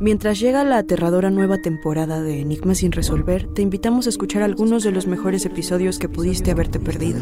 Mientras 0.00 0.38
llega 0.38 0.62
la 0.62 0.78
aterradora 0.78 1.28
nueva 1.28 1.58
temporada 1.58 2.22
de 2.22 2.40
Enigmas 2.40 2.78
sin 2.78 2.92
resolver, 2.92 3.48
te 3.52 3.62
invitamos 3.62 4.06
a 4.06 4.10
escuchar 4.10 4.42
algunos 4.42 4.84
de 4.84 4.92
los 4.92 5.08
mejores 5.08 5.44
episodios 5.44 5.98
que 5.98 6.08
pudiste 6.08 6.52
haberte 6.52 6.78
perdido. 6.78 7.20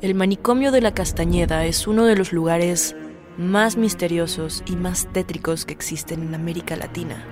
El 0.00 0.14
manicomio 0.14 0.70
de 0.70 0.80
la 0.80 0.94
Castañeda 0.94 1.66
es 1.66 1.88
uno 1.88 2.04
de 2.04 2.14
los 2.14 2.32
lugares 2.32 2.94
más 3.36 3.76
misteriosos 3.76 4.62
y 4.66 4.76
más 4.76 5.08
tétricos 5.12 5.64
que 5.64 5.74
existen 5.74 6.22
en 6.22 6.36
América 6.36 6.76
Latina. 6.76 7.24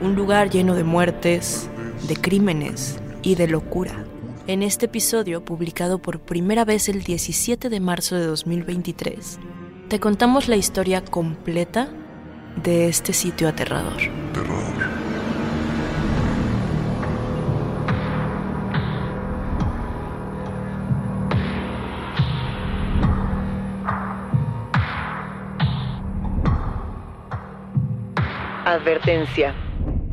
Un 0.00 0.14
lugar 0.14 0.48
lleno 0.48 0.76
de 0.76 0.84
muertes, 0.84 1.68
de 2.06 2.14
crímenes 2.14 3.00
y 3.22 3.34
de 3.34 3.48
locura. 3.48 4.04
En 4.46 4.62
este 4.62 4.86
episodio, 4.86 5.44
publicado 5.44 5.98
por 5.98 6.20
primera 6.20 6.64
vez 6.64 6.88
el 6.88 7.02
17 7.02 7.68
de 7.68 7.80
marzo 7.80 8.14
de 8.14 8.26
2023, 8.26 9.40
te 9.88 9.98
contamos 10.00 10.48
la 10.48 10.56
historia 10.56 11.02
completa 11.02 11.88
de 12.62 12.88
este 12.88 13.14
sitio 13.14 13.48
aterrador. 13.48 13.96
Advertencia. 28.66 29.54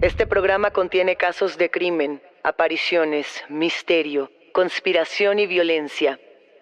Este 0.01 0.25
programa 0.25 0.71
contiene 0.71 1.17
casos 1.17 1.57
de 1.57 1.69
crimen, 1.69 2.21
apariciones, 2.43 3.43
misterio, 3.49 4.31
conspiración 4.53 5.39
y 5.39 5.47
violencia. 5.47 6.17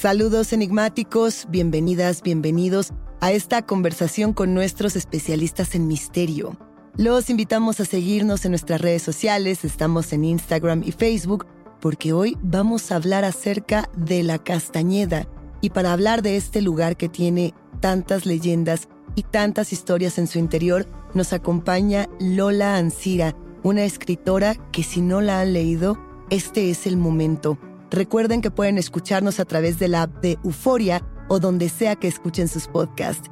Saludos 0.00 0.52
enigmáticos, 0.52 1.48
bienvenidas, 1.48 2.22
bienvenidos 2.22 2.92
a 3.20 3.32
esta 3.32 3.62
conversación 3.62 4.32
con 4.32 4.54
nuestros 4.54 4.94
especialistas 4.94 5.74
en 5.74 5.88
misterio. 5.88 6.56
Los 6.96 7.30
invitamos 7.30 7.80
a 7.80 7.84
seguirnos 7.84 8.44
en 8.44 8.52
nuestras 8.52 8.80
redes 8.80 9.02
sociales, 9.02 9.64
estamos 9.64 10.12
en 10.12 10.22
Instagram 10.22 10.84
y 10.84 10.92
Facebook, 10.92 11.46
porque 11.80 12.12
hoy 12.12 12.38
vamos 12.44 12.92
a 12.92 12.94
hablar 12.94 13.24
acerca 13.24 13.90
de 13.96 14.22
la 14.22 14.38
Castañeda. 14.38 15.26
Y 15.60 15.70
para 15.70 15.92
hablar 15.92 16.22
de 16.22 16.36
este 16.36 16.62
lugar 16.62 16.96
que 16.96 17.08
tiene 17.08 17.52
tantas 17.80 18.24
leyendas 18.24 18.86
y 19.16 19.24
tantas 19.24 19.72
historias 19.72 20.16
en 20.18 20.28
su 20.28 20.38
interior, 20.38 20.86
nos 21.12 21.32
acompaña 21.32 22.08
Lola 22.20 22.76
Ancira, 22.76 23.34
una 23.64 23.82
escritora 23.82 24.54
que 24.70 24.84
si 24.84 25.00
no 25.00 25.20
la 25.20 25.40
han 25.40 25.54
leído, 25.54 25.98
este 26.30 26.70
es 26.70 26.86
el 26.86 26.98
momento. 26.98 27.58
Recuerden 27.90 28.42
que 28.42 28.50
pueden 28.50 28.78
escucharnos 28.78 29.40
a 29.40 29.44
través 29.44 29.78
de 29.78 29.88
la 29.88 30.02
app 30.02 30.22
de 30.22 30.38
Euforia 30.44 31.02
o 31.28 31.38
donde 31.38 31.68
sea 31.68 31.96
que 31.96 32.08
escuchen 32.08 32.48
sus 32.48 32.66
podcasts. 32.68 33.30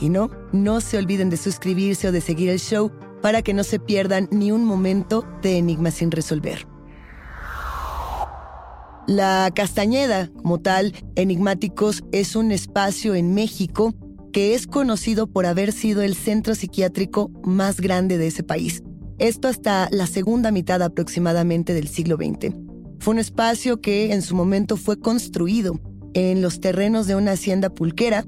Y 0.00 0.08
no, 0.08 0.30
no 0.52 0.80
se 0.80 0.98
olviden 0.98 1.30
de 1.30 1.36
suscribirse 1.36 2.08
o 2.08 2.12
de 2.12 2.20
seguir 2.20 2.48
el 2.50 2.58
show 2.58 2.90
para 3.20 3.42
que 3.42 3.54
no 3.54 3.62
se 3.62 3.78
pierdan 3.78 4.28
ni 4.32 4.50
un 4.50 4.64
momento 4.64 5.24
de 5.42 5.58
Enigmas 5.58 5.94
sin 5.94 6.10
resolver. 6.10 6.66
La 9.06 9.50
Castañeda, 9.54 10.30
como 10.42 10.60
tal, 10.60 10.94
Enigmáticos, 11.16 12.02
es 12.12 12.36
un 12.36 12.52
espacio 12.52 13.14
en 13.14 13.34
México 13.34 13.94
que 14.32 14.54
es 14.54 14.66
conocido 14.66 15.26
por 15.26 15.46
haber 15.46 15.72
sido 15.72 16.02
el 16.02 16.14
centro 16.14 16.54
psiquiátrico 16.54 17.30
más 17.44 17.80
grande 17.80 18.16
de 18.18 18.28
ese 18.28 18.42
país. 18.42 18.82
Esto 19.18 19.48
hasta 19.48 19.88
la 19.90 20.06
segunda 20.06 20.50
mitad 20.50 20.82
aproximadamente 20.82 21.74
del 21.74 21.88
siglo 21.88 22.16
XX. 22.16 22.71
Fue 23.02 23.14
un 23.14 23.18
espacio 23.18 23.80
que 23.80 24.12
en 24.12 24.22
su 24.22 24.36
momento 24.36 24.76
fue 24.76 24.96
construido 24.96 25.80
en 26.14 26.40
los 26.40 26.60
terrenos 26.60 27.08
de 27.08 27.16
una 27.16 27.32
hacienda 27.32 27.68
pulquera 27.68 28.24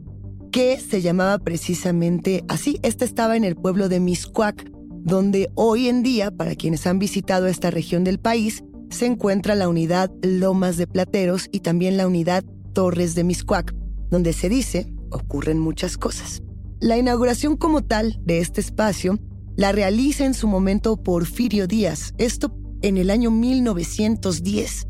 que 0.51 0.81
se 0.81 1.01
llamaba 1.01 1.39
precisamente 1.39 2.45
así. 2.49 2.81
Esta 2.83 3.05
estaba 3.05 3.37
en 3.37 3.45
el 3.45 3.55
pueblo 3.55 3.89
de 3.89 4.01
Miscuac, 4.01 4.69
donde 5.05 5.49
hoy 5.55 5.87
en 5.87 6.03
día, 6.03 6.33
para 6.33 6.57
quienes 6.57 6.89
han 6.89 6.99
visitado 6.99 7.47
esta 7.47 7.71
región 7.71 8.03
del 8.03 8.19
país, 8.19 8.65
se 8.91 9.07
encuentra 9.07 9.55
la 9.55 9.69
unidad 9.69 10.11
Lomas 10.23 10.77
de 10.77 10.89
Plateros 10.89 11.49
y 11.53 11.61
también 11.61 11.97
la 11.97 12.09
unidad 12.09 12.43
Torres 12.73 13.15
de 13.15 13.23
Miscuac, 13.23 13.73
donde 14.11 14.33
se 14.33 14.49
dice 14.49 14.93
ocurren 15.13 15.61
muchas 15.61 15.97
cosas. 15.97 16.43
La 16.81 16.99
inauguración 16.99 17.57
como 17.57 17.85
tal 17.85 18.19
de 18.25 18.41
este 18.41 18.61
espacio 18.61 19.21
la 19.55 19.71
realiza 19.71 20.25
en 20.25 20.35
su 20.35 20.49
momento 20.49 20.97
Porfirio 20.97 21.69
Díaz, 21.69 22.13
esto 22.19 22.53
en 22.85 22.99
el 22.99 23.11
año 23.11 23.31
1910. 23.31 24.87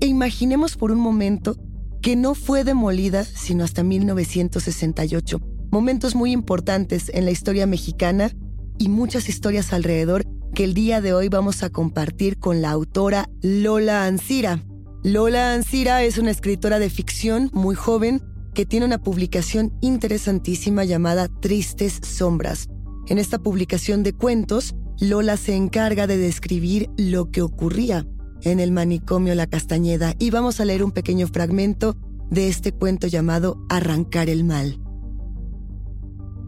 E 0.00 0.06
imaginemos 0.06 0.76
por 0.76 0.90
un 0.90 0.98
momento 0.98 1.56
que 2.00 2.16
no 2.16 2.34
fue 2.34 2.64
demolida 2.64 3.22
sino 3.22 3.64
hasta 3.64 3.82
1968. 3.82 5.38
Momentos 5.70 6.14
muy 6.14 6.32
importantes 6.32 7.10
en 7.12 7.26
la 7.26 7.30
historia 7.30 7.66
mexicana 7.66 8.32
y 8.78 8.88
muchas 8.88 9.28
historias 9.28 9.74
alrededor 9.74 10.24
que 10.54 10.64
el 10.64 10.72
día 10.72 11.02
de 11.02 11.12
hoy 11.12 11.28
vamos 11.28 11.62
a 11.62 11.68
compartir 11.68 12.38
con 12.38 12.62
la 12.62 12.70
autora 12.70 13.28
Lola 13.42 14.06
Ancira. 14.06 14.64
Lola 15.04 15.52
Ancira 15.52 16.02
es 16.04 16.16
una 16.16 16.30
escritora 16.30 16.78
de 16.78 16.88
ficción 16.88 17.50
muy 17.52 17.74
joven 17.74 18.22
que 18.54 18.64
tiene 18.64 18.86
una 18.86 19.02
publicación 19.02 19.76
interesantísima 19.82 20.84
llamada 20.84 21.28
Tristes 21.28 22.00
Sombras. 22.02 22.68
En 23.06 23.18
esta 23.18 23.38
publicación 23.38 24.02
de 24.02 24.14
cuentos, 24.14 24.74
Lola 25.00 25.36
se 25.36 25.54
encarga 25.54 26.08
de 26.08 26.18
describir 26.18 26.90
lo 26.96 27.30
que 27.30 27.40
ocurría 27.40 28.04
en 28.42 28.58
el 28.58 28.72
manicomio 28.72 29.34
La 29.36 29.46
Castañeda 29.46 30.14
y 30.18 30.30
vamos 30.30 30.58
a 30.58 30.64
leer 30.64 30.82
un 30.82 30.90
pequeño 30.90 31.28
fragmento 31.28 31.96
de 32.30 32.48
este 32.48 32.72
cuento 32.72 33.06
llamado 33.06 33.64
Arrancar 33.68 34.28
el 34.28 34.42
Mal. 34.42 34.80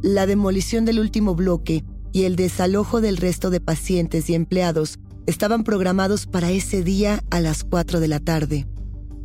La 0.03 0.27
demolición 0.27 0.85
del 0.85 0.99
último 0.99 1.37
bloque 1.37 1.85
y 2.13 2.25
el 2.25 2.35
desalojo 2.35 3.01
del 3.01 3.19
resto 3.19 3.51
de 3.51 3.61
pacientes 3.61 4.29
y 4.29 4.35
empleados 4.35 4.99
estaban 5.27 5.63
programados 5.63 6.27
para 6.27 6.51
ese 6.51 6.83
día 6.83 7.23
a 7.31 7.41
las 7.41 7.63
4 7.63 8.01
de 8.01 8.09
la 8.09 8.19
tarde. 8.19 8.67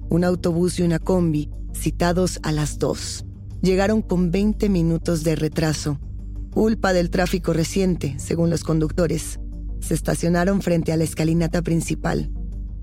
Un 0.07 0.24
autobús 0.24 0.80
y 0.80 0.83
una 0.83 1.00
combi, 1.00 1.50
citados 1.74 2.39
a 2.44 2.51
las 2.51 2.78
2, 2.78 3.25
llegaron 3.63 4.04
con 4.04 4.30
20 4.30 4.69
minutos 4.69 5.24
de 5.24 5.36
retraso, 5.36 6.00
culpa 6.56 6.94
del 6.94 7.10
tráfico 7.10 7.52
reciente, 7.52 8.16
según 8.18 8.50
los 8.50 8.63
conductores. 8.63 9.42
Se 9.81 9.94
estacionaron 9.94 10.62
frente 10.62 10.94
a 10.94 10.98
la 10.98 11.04
escalinata 11.04 11.62
principal. 11.62 12.31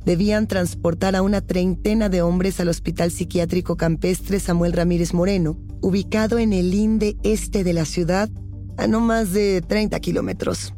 Debían 0.04 0.46
transportar 0.46 1.16
a 1.16 1.22
una 1.22 1.40
treintena 1.40 2.10
de 2.10 2.20
hombres 2.20 2.60
al 2.60 2.69
Hospital 2.69 3.10
Psiquiátrico 3.10 3.78
Campestre 3.78 4.40
Samuel 4.40 4.74
Ramírez 4.74 5.14
Moreno, 5.14 5.58
ubicado 5.80 6.38
en 6.38 6.52
el 6.52 6.70
linde 6.70 7.16
este 7.22 7.64
de 7.64 7.72
la 7.72 7.86
ciudad, 7.86 8.28
a 8.76 8.86
no 8.86 9.00
más 9.00 9.32
de 9.32 9.62
30 9.66 9.98
kilómetros. 10.00 10.74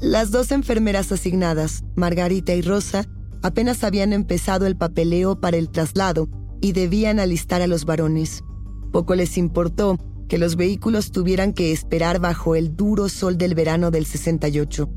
Las 0.00 0.32
dos 0.32 0.50
enfermeras 0.50 1.12
asignadas, 1.12 1.84
Margarita 1.94 2.54
y 2.54 2.62
Rosa, 2.62 3.04
apenas 3.40 3.84
habían 3.84 4.12
empezado 4.12 4.66
el 4.66 4.76
papeleo 4.76 5.40
para 5.40 5.58
el 5.58 5.70
traslado 5.70 6.28
y 6.60 6.72
debían 6.72 7.20
alistar 7.20 7.62
a 7.62 7.68
los 7.68 7.84
varones. 7.84 8.42
Poco 8.90 9.14
les 9.14 9.38
importó 9.38 9.96
que 10.32 10.38
los 10.38 10.56
vehículos 10.56 11.12
tuvieran 11.12 11.52
que 11.52 11.72
esperar 11.72 12.18
bajo 12.18 12.54
el 12.54 12.74
duro 12.74 13.10
sol 13.10 13.36
del 13.36 13.54
verano 13.54 13.90
del 13.90 14.06
68. 14.06 14.88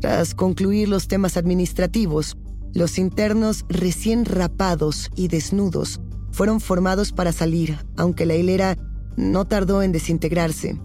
Tras 0.00 0.36
concluir 0.36 0.88
los 0.88 1.08
temas 1.08 1.36
administrativos, 1.36 2.36
los 2.74 2.96
internos 2.96 3.64
recién 3.68 4.24
rapados 4.24 5.10
y 5.16 5.26
desnudos 5.26 6.00
fueron 6.30 6.60
formados 6.60 7.10
para 7.10 7.32
salir, 7.32 7.76
aunque 7.96 8.24
la 8.24 8.36
hilera 8.36 8.76
no 9.16 9.48
tardó 9.48 9.82
en 9.82 9.90
desintegrarse. 9.90 10.80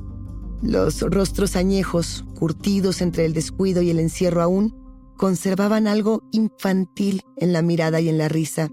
Los 0.64 1.02
rostros 1.02 1.56
añejos, 1.56 2.26
curtidos 2.34 3.00
entre 3.00 3.26
el 3.26 3.34
descuido 3.34 3.84
y 3.84 3.92
el 3.92 4.00
encierro 4.00 4.42
aún, 4.42 4.76
conservaban 5.18 5.86
algo 5.86 6.24
infantil 6.32 7.22
en 7.38 7.54
la 7.54 7.62
mirada 7.62 8.02
y 8.02 8.10
en 8.10 8.18
la 8.18 8.28
risa. 8.28 8.72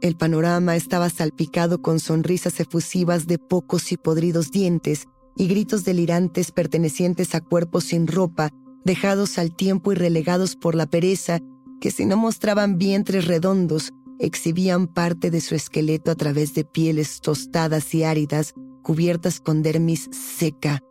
El 0.00 0.16
panorama 0.16 0.76
estaba 0.76 1.10
salpicado 1.10 1.82
con 1.82 2.00
sonrisas 2.00 2.58
efusivas 2.58 3.26
de 3.26 3.38
pocos 3.38 3.92
y 3.92 3.98
podridos 3.98 4.50
dientes 4.50 5.08
y 5.36 5.46
gritos 5.46 5.84
delirantes 5.84 6.52
pertenecientes 6.52 7.34
a 7.34 7.42
cuerpos 7.42 7.84
sin 7.84 8.06
ropa, 8.06 8.50
dejados 8.84 9.38
al 9.38 9.54
tiempo 9.54 9.92
y 9.92 9.96
relegados 9.96 10.56
por 10.56 10.74
la 10.74 10.86
pereza, 10.86 11.40
que 11.82 11.90
si 11.90 12.06
no 12.06 12.16
mostraban 12.16 12.78
vientres 12.78 13.26
redondos, 13.26 13.92
exhibían 14.18 14.86
parte 14.86 15.30
de 15.30 15.42
su 15.42 15.54
esqueleto 15.54 16.10
a 16.10 16.14
través 16.14 16.54
de 16.54 16.64
pieles 16.64 17.20
tostadas 17.20 17.94
y 17.94 18.04
áridas, 18.04 18.54
cubiertas 18.82 19.40
con 19.40 19.62
dermis 19.62 20.08
seca, 20.12 20.82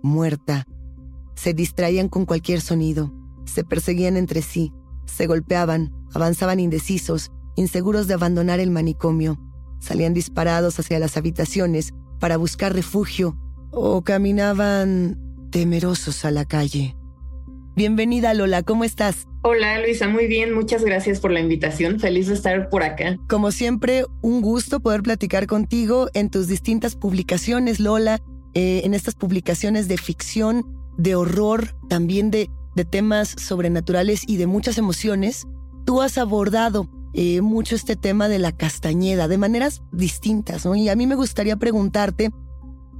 muerta. 0.00 0.64
Se 1.34 1.54
distraían 1.54 2.08
con 2.08 2.24
cualquier 2.24 2.60
sonido, 2.60 3.12
se 3.46 3.64
perseguían 3.64 4.16
entre 4.16 4.42
sí, 4.42 4.72
se 5.06 5.26
golpeaban, 5.26 5.92
avanzaban 6.14 6.60
indecisos, 6.60 7.32
inseguros 7.56 8.06
de 8.06 8.14
abandonar 8.14 8.60
el 8.60 8.70
manicomio. 8.70 9.38
Salían 9.78 10.14
disparados 10.14 10.78
hacia 10.78 10.98
las 10.98 11.16
habitaciones 11.16 11.92
para 12.20 12.36
buscar 12.36 12.72
refugio 12.72 13.36
o 13.70 14.02
caminaban 14.02 15.18
temerosos 15.50 16.24
a 16.24 16.30
la 16.30 16.44
calle. 16.44 16.96
Bienvenida 17.76 18.34
Lola, 18.34 18.62
¿cómo 18.62 18.84
estás? 18.84 19.26
Hola 19.42 19.80
Luisa, 19.80 20.08
muy 20.08 20.26
bien, 20.26 20.54
muchas 20.54 20.84
gracias 20.84 21.20
por 21.20 21.32
la 21.32 21.40
invitación, 21.40 21.98
feliz 21.98 22.28
de 22.28 22.34
estar 22.34 22.70
por 22.70 22.82
acá. 22.82 23.18
Como 23.28 23.50
siempre, 23.50 24.04
un 24.22 24.40
gusto 24.40 24.80
poder 24.80 25.02
platicar 25.02 25.46
contigo 25.46 26.08
en 26.14 26.30
tus 26.30 26.46
distintas 26.46 26.96
publicaciones, 26.96 27.80
Lola, 27.80 28.20
eh, 28.54 28.82
en 28.84 28.94
estas 28.94 29.16
publicaciones 29.16 29.88
de 29.88 29.98
ficción, 29.98 30.64
de 30.96 31.16
horror, 31.16 31.76
también 31.88 32.30
de, 32.30 32.48
de 32.76 32.84
temas 32.84 33.28
sobrenaturales 33.28 34.22
y 34.26 34.36
de 34.36 34.46
muchas 34.46 34.78
emociones. 34.78 35.46
Tú 35.84 36.00
has 36.00 36.16
abordado 36.16 36.88
eh, 37.14 37.40
mucho 37.40 37.76
este 37.76 37.94
tema 37.94 38.28
de 38.28 38.40
la 38.40 38.50
castañeda 38.50 39.28
de 39.28 39.38
maneras 39.38 39.82
distintas, 39.92 40.66
¿no? 40.66 40.74
Y 40.74 40.88
a 40.88 40.96
mí 40.96 41.06
me 41.06 41.14
gustaría 41.14 41.56
preguntarte, 41.56 42.30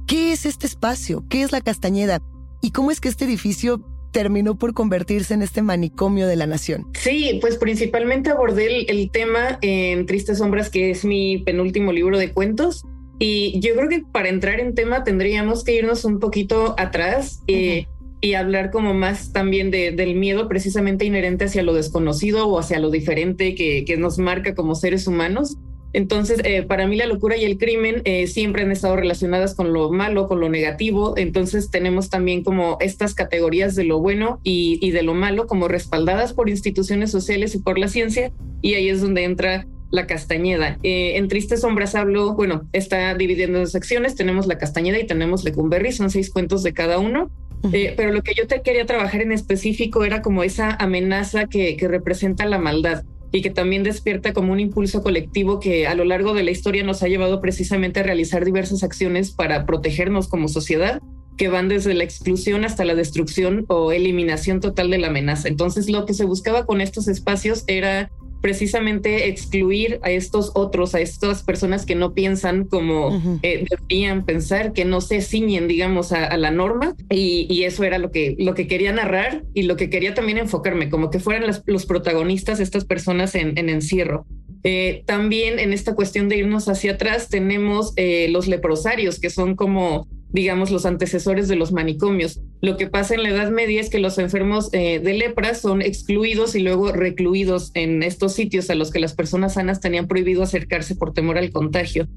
¿qué 0.07 0.31
es 0.31 0.45
este 0.45 0.67
espacio? 0.67 1.25
¿Qué 1.29 1.41
es 1.41 1.51
la 1.51 1.59
castañeda? 1.59 2.21
¿Y 2.61 2.71
cómo 2.71 2.91
es 2.91 3.01
que 3.01 3.09
este 3.09 3.25
edificio 3.25 3.83
terminó 4.11 4.57
por 4.57 4.73
convertirse 4.73 5.33
en 5.33 5.41
este 5.41 5.61
manicomio 5.61 6.27
de 6.27 6.37
la 6.37 6.47
nación? 6.47 6.87
Sí, 6.93 7.39
pues 7.41 7.57
principalmente 7.57 8.29
abordé 8.29 8.89
el, 8.89 9.11
tema 9.11 9.59
en 9.61 10.05
Tristes 10.05 10.37
Sombras, 10.37 10.69
que 10.69 10.91
es 10.91 11.03
mi 11.03 11.39
penúltimo 11.39 11.91
libro 11.91 12.17
de 12.17 12.31
cuentos. 12.31 12.85
Y 13.19 13.59
yo 13.59 13.75
creo 13.75 13.89
que 13.89 14.03
para 14.09 14.29
entrar 14.29 14.61
en 14.61 14.75
tema 14.75 15.03
tendríamos 15.03 15.65
que 15.65 15.75
irnos 15.75 16.05
un 16.05 16.19
poquito 16.19 16.75
atrás. 16.77 17.41
Eh, 17.47 17.87
y 18.25 18.33
hablar 18.33 18.71
como 18.71 18.95
más 18.95 19.31
también 19.31 19.69
de, 19.69 19.91
del 19.91 20.15
miedo 20.15 20.47
precisamente 20.47 21.05
inherente 21.05 21.45
hacia 21.45 21.61
lo 21.61 21.75
desconocido 21.75 22.47
o 22.47 22.57
hacia 22.57 22.79
lo 22.79 22.89
diferente 22.89 23.53
que, 23.53 23.95
nos 23.99 24.17
marca 24.17 24.55
como 24.55 24.73
seres 24.73 25.05
humanos. 25.05 25.57
Entonces, 25.93 26.41
eh, 26.43 26.63
para 26.63 26.87
mí 26.87 26.95
la 26.95 27.05
locura 27.05 27.37
y 27.37 27.45
el 27.45 27.59
crimen 27.59 28.01
eh, 28.03 28.25
siempre 28.25 28.63
han 28.63 28.71
estado 28.71 28.95
relacionadas 28.95 29.53
con 29.53 29.73
lo 29.73 29.91
malo, 29.91 30.27
con 30.27 30.39
lo 30.39 30.49
negativo. 30.49 31.13
Entonces, 31.17 31.69
tenemos 31.69 32.09
también 32.09 32.43
como 32.43 32.77
estas 32.79 33.13
categorías 33.13 33.75
de 33.75 33.83
lo 33.83 33.99
bueno 33.99 34.39
y, 34.43 34.89
de 34.89 35.03
lo 35.03 35.13
malo 35.13 35.45
como 35.45 35.67
respaldadas 35.67 36.33
por 36.33 36.49
instituciones 36.49 37.11
sociales 37.11 37.53
y 37.53 37.59
por 37.59 37.77
la 37.77 37.89
ciencia. 37.89 38.31
Y 38.63 38.73
ahí 38.73 38.89
es 38.89 39.01
donde 39.01 39.23
entra 39.23 39.67
la 39.91 40.07
Castañeda. 40.07 40.79
Eh, 40.81 41.17
en 41.17 41.27
Tristes 41.27 41.61
Sombras 41.61 41.93
hablo, 41.93 42.33
bueno, 42.33 42.67
está 42.73 43.13
dividiendo 43.13 43.59
en 43.59 43.67
secciones. 43.67 44.15
Tenemos 44.15 44.47
la 44.47 44.57
Castañeda 44.57 44.99
y 44.99 45.05
tenemos 45.05 45.43
Lecumberri, 45.43 45.91
son 45.91 46.09
seis 46.09 46.31
cuentos 46.31 46.63
de 46.63 46.73
cada 46.73 46.97
uno. 46.97 47.29
Eh, 47.73 47.93
pero 47.95 48.11
lo 48.11 48.21
que 48.21 48.33
yo 48.33 48.47
te 48.47 48.61
quería 48.61 48.85
trabajar 48.85 49.21
en 49.21 49.31
específico 49.31 50.03
era 50.03 50.21
como 50.21 50.43
esa 50.43 50.71
amenaza 50.75 51.45
que, 51.45 51.77
que 51.77 51.87
representa 51.87 52.45
la 52.45 52.59
maldad 52.59 53.03
y 53.31 53.41
que 53.41 53.49
también 53.49 53.83
despierta 53.83 54.33
como 54.33 54.53
un 54.53 54.59
impulso 54.59 55.03
colectivo 55.03 55.59
que 55.59 55.87
a 55.87 55.95
lo 55.95 56.05
largo 56.05 56.33
de 56.33 56.43
la 56.43 56.51
historia 56.51 56.83
nos 56.83 57.03
ha 57.03 57.07
llevado 57.07 57.41
precisamente 57.41 57.99
a 57.99 58.03
realizar 58.03 58.45
diversas 58.45 58.83
acciones 58.83 59.31
para 59.31 59.65
protegernos 59.65 60.27
como 60.27 60.47
sociedad 60.47 61.01
que 61.37 61.49
van 61.49 61.67
desde 61.67 61.93
la 61.93 62.03
exclusión 62.03 62.63
hasta 62.63 62.85
la 62.85 62.95
destrucción 62.95 63.65
o 63.67 63.91
eliminación 63.91 64.61
total 64.61 64.89
de 64.89 64.99
la 64.99 65.07
amenaza. 65.07 65.49
Entonces 65.49 65.89
lo 65.89 66.05
que 66.05 66.13
se 66.13 66.25
buscaba 66.25 66.65
con 66.65 66.81
estos 66.81 67.07
espacios 67.07 67.63
era 67.67 68.09
precisamente 68.45 69.27
excluir 69.27 69.99
a 70.03 70.11
estos 70.11 70.51
otros, 70.53 70.93
a 70.93 70.99
estas 70.99 71.41
personas 71.41 71.83
que 71.83 71.95
no 71.95 72.13
piensan 72.13 72.65
como 72.65 73.39
eh, 73.41 73.65
deberían 73.67 74.23
pensar, 74.23 74.71
que 74.71 74.85
no 74.85 75.01
se 75.01 75.21
ciñen, 75.21 75.67
digamos, 75.67 76.11
a, 76.11 76.37
la 76.37 76.51
norma. 76.51 76.95
Y, 77.09 77.63
eso 77.63 77.83
era 77.83 77.97
lo 77.97 78.11
que, 78.11 78.35
lo 78.37 78.53
que 78.53 78.67
quería 78.67 78.93
narrar 78.93 79.45
y 79.55 79.63
lo 79.63 79.77
que 79.77 79.89
quería 79.89 80.13
también 80.13 80.37
enfocarme, 80.37 80.91
como 80.91 81.09
que 81.09 81.17
fueran 81.17 81.51
los 81.65 81.85
protagonistas 81.87 82.59
estas 82.59 82.85
personas 82.85 83.33
en, 83.33 83.57
encierro. 83.57 84.27
Eh, 84.63 85.01
también 85.07 85.57
en 85.57 85.73
esta 85.73 85.95
cuestión 85.95 86.29
de 86.29 86.37
irnos 86.37 86.69
hacia 86.69 86.91
atrás 86.91 87.29
tenemos 87.29 87.93
eh, 87.95 88.27
los 88.29 88.47
leprosarios, 88.47 89.19
que 89.19 89.31
son 89.31 89.55
como 89.55 90.07
digamos, 90.35 90.69
los 90.69 90.85
antecesores 90.85 91.47
de 91.47 91.55
los 91.55 91.71
manicomios. 91.71 92.41
Lo 92.61 92.75
que 92.75 92.87
pasa 92.87 93.15
en 93.15 93.23
la 93.23 93.29
Edad 93.29 93.51
Media 93.51 93.79
es 93.79 93.89
que 93.89 93.99
los 93.99 94.17
enfermos 94.17 94.69
eh, 94.73 94.99
de 94.99 95.13
lepra 95.13 95.55
son 95.55 95.81
excluidos 95.81 96.55
y 96.55 96.59
luego 96.59 96.91
recluidos 96.91 97.71
en 97.73 98.03
estos 98.03 98.33
sitios 98.33 98.69
a 98.69 98.75
los 98.75 98.91
que 98.91 98.99
las 98.99 99.15
personas 99.15 99.53
sanas 99.53 99.79
tenían 99.79 100.07
prohibido 100.07 100.43
acercarse 100.43 100.95
por 100.95 101.13
temor 101.13 101.37
al 101.37 101.51
contagio. 101.51 102.07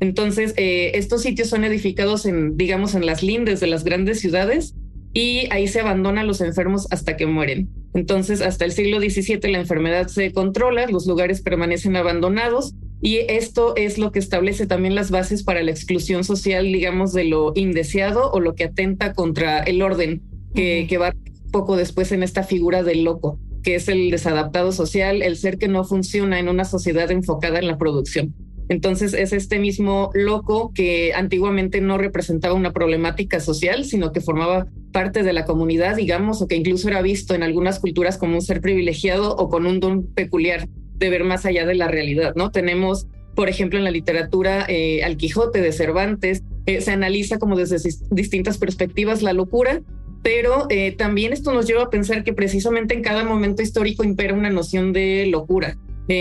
Entonces, 0.00 0.54
eh, 0.56 0.92
estos 0.94 1.22
sitios 1.22 1.48
son 1.48 1.64
edificados 1.64 2.26
en, 2.26 2.56
digamos, 2.56 2.94
en 2.96 3.06
las 3.06 3.22
lindes 3.22 3.60
de 3.60 3.68
las 3.68 3.84
grandes 3.84 4.20
ciudades 4.20 4.74
y 5.12 5.46
ahí 5.50 5.68
se 5.68 5.80
abandonan 5.80 6.26
los 6.26 6.40
enfermos 6.40 6.88
hasta 6.90 7.16
que 7.16 7.26
mueren. 7.26 7.68
Entonces, 7.94 8.40
hasta 8.40 8.64
el 8.64 8.72
siglo 8.72 8.98
XVII 8.98 9.50
la 9.52 9.60
enfermedad 9.60 10.08
se 10.08 10.32
controla, 10.32 10.86
los 10.88 11.06
lugares 11.06 11.42
permanecen 11.42 11.96
abandonados 11.96 12.74
y 13.00 13.18
esto 13.28 13.76
es 13.76 13.98
lo 13.98 14.10
que 14.10 14.18
establece 14.18 14.66
también 14.66 14.94
las 14.94 15.10
bases 15.10 15.44
para 15.44 15.62
la 15.62 15.70
exclusión 15.70 16.24
social, 16.24 16.64
digamos, 16.66 17.12
de 17.12 17.24
lo 17.24 17.52
indeseado 17.54 18.30
o 18.32 18.40
lo 18.40 18.54
que 18.54 18.64
atenta 18.64 19.12
contra 19.12 19.60
el 19.60 19.82
orden, 19.82 20.22
que, 20.54 20.86
que 20.88 20.98
va 20.98 21.14
poco 21.52 21.76
después 21.76 22.10
en 22.12 22.22
esta 22.22 22.42
figura 22.42 22.82
del 22.82 23.04
loco, 23.04 23.38
que 23.62 23.76
es 23.76 23.88
el 23.88 24.10
desadaptado 24.10 24.72
social, 24.72 25.22
el 25.22 25.36
ser 25.36 25.58
que 25.58 25.68
no 25.68 25.84
funciona 25.84 26.40
en 26.40 26.48
una 26.48 26.64
sociedad 26.64 27.10
enfocada 27.10 27.58
en 27.58 27.68
la 27.68 27.78
producción. 27.78 28.34
Entonces 28.68 29.14
es 29.14 29.32
este 29.32 29.58
mismo 29.58 30.10
loco 30.12 30.72
que 30.74 31.14
antiguamente 31.14 31.80
no 31.80 31.96
representaba 31.96 32.54
una 32.54 32.72
problemática 32.72 33.40
social, 33.40 33.84
sino 33.84 34.12
que 34.12 34.20
formaba 34.20 34.66
parte 34.92 35.22
de 35.22 35.32
la 35.32 35.46
comunidad, 35.46 35.96
digamos, 35.96 36.42
o 36.42 36.48
que 36.48 36.56
incluso 36.56 36.88
era 36.88 37.00
visto 37.00 37.34
en 37.34 37.42
algunas 37.42 37.78
culturas 37.78 38.18
como 38.18 38.34
un 38.34 38.42
ser 38.42 38.60
privilegiado 38.60 39.34
o 39.36 39.48
con 39.48 39.64
un 39.64 39.80
don 39.80 40.06
peculiar 40.06 40.68
de 40.98 41.10
ver 41.10 41.24
más 41.24 41.46
allá 41.46 41.66
de 41.66 41.74
la 41.74 41.88
realidad, 41.88 42.34
¿no? 42.36 42.50
Tenemos, 42.50 43.06
por 43.34 43.48
ejemplo, 43.48 43.78
en 43.78 43.84
la 43.84 43.90
literatura 43.90 44.66
eh, 44.68 45.02
al 45.04 45.16
Quijote 45.16 45.60
de 45.60 45.72
Cervantes, 45.72 46.42
eh, 46.66 46.80
se 46.80 46.90
analiza 46.90 47.38
como 47.38 47.56
desde 47.56 47.76
distintas 48.10 48.58
perspectivas 48.58 49.22
la 49.22 49.32
locura, 49.32 49.80
pero 50.22 50.66
eh, 50.68 50.92
también 50.92 51.32
esto 51.32 51.52
nos 51.52 51.66
lleva 51.66 51.84
a 51.84 51.90
pensar 51.90 52.24
que 52.24 52.32
precisamente 52.32 52.94
en 52.94 53.02
cada 53.02 53.24
momento 53.24 53.62
histórico 53.62 54.04
impera 54.04 54.34
una 54.34 54.50
noción 54.50 54.92
de 54.92 55.26
locura. 55.26 55.78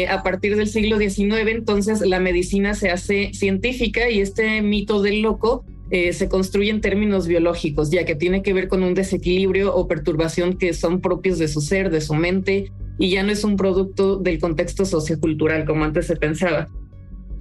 a 0.09 0.21
partir 0.21 0.57
del 0.57 0.67
siglo 0.67 0.97
XIX, 0.97 1.47
entonces 1.47 2.01
la 2.01 2.19
medicina 2.19 2.73
se 2.73 2.89
hace 2.89 3.31
científica 3.33 4.09
y 4.09 4.19
este 4.19 4.61
mito 4.61 5.01
del 5.01 5.21
loco 5.21 5.63
eh, 5.89 6.11
se 6.11 6.27
construye 6.27 6.69
en 6.69 6.81
términos 6.81 7.27
biológicos, 7.27 7.91
ya 7.91 8.03
que 8.03 8.15
tiene 8.15 8.43
que 8.43 8.51
ver 8.51 8.67
con 8.67 8.83
un 8.83 8.93
desequilibrio 8.93 9.73
o 9.73 9.87
perturbación 9.87 10.57
que 10.57 10.73
son 10.73 10.99
propios 10.99 11.39
de 11.39 11.47
su 11.47 11.61
ser, 11.61 11.89
de 11.89 12.01
su 12.01 12.13
mente, 12.13 12.71
y 12.97 13.09
ya 13.09 13.23
no 13.23 13.31
es 13.31 13.43
un 13.43 13.57
producto 13.57 14.17
del 14.17 14.39
contexto 14.39 14.85
sociocultural 14.85 15.65
como 15.65 15.83
antes 15.83 16.07
se 16.07 16.15
pensaba. 16.15 16.67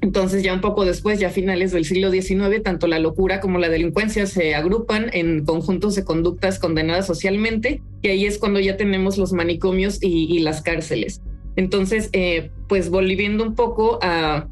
Entonces 0.03 0.43
ya 0.43 0.53
un 0.53 0.61
poco 0.61 0.85
después, 0.85 1.19
ya 1.19 1.29
a 1.29 1.31
finales 1.31 1.73
del 1.73 1.85
siglo 1.85 2.11
XIX, 2.11 2.63
tanto 2.63 2.87
la 2.87 2.99
locura 2.99 3.41
como 3.41 3.59
la 3.59 3.69
delincuencia 3.69 4.27
se 4.27 4.55
agrupan 4.55 5.11
en 5.13 5.45
conjuntos 5.45 5.95
de 5.95 6.05
conductas 6.05 6.59
condenadas 6.59 7.07
socialmente 7.07 7.81
y 8.03 8.09
ahí 8.09 8.27
es 8.27 8.39
cuando 8.39 8.61
ya 8.61 8.77
tenemos 8.77 9.19
los 9.19 9.33
manicomios 9.33 9.99
y, 10.03 10.39
las 10.41 10.63
cárceles. 10.63 11.23
Entonces, 11.57 12.11
eh, 12.13 12.51
pues 12.69 12.91
volviendo 12.91 13.43
un 13.43 13.55
poco 13.55 13.99
a, 14.03 14.49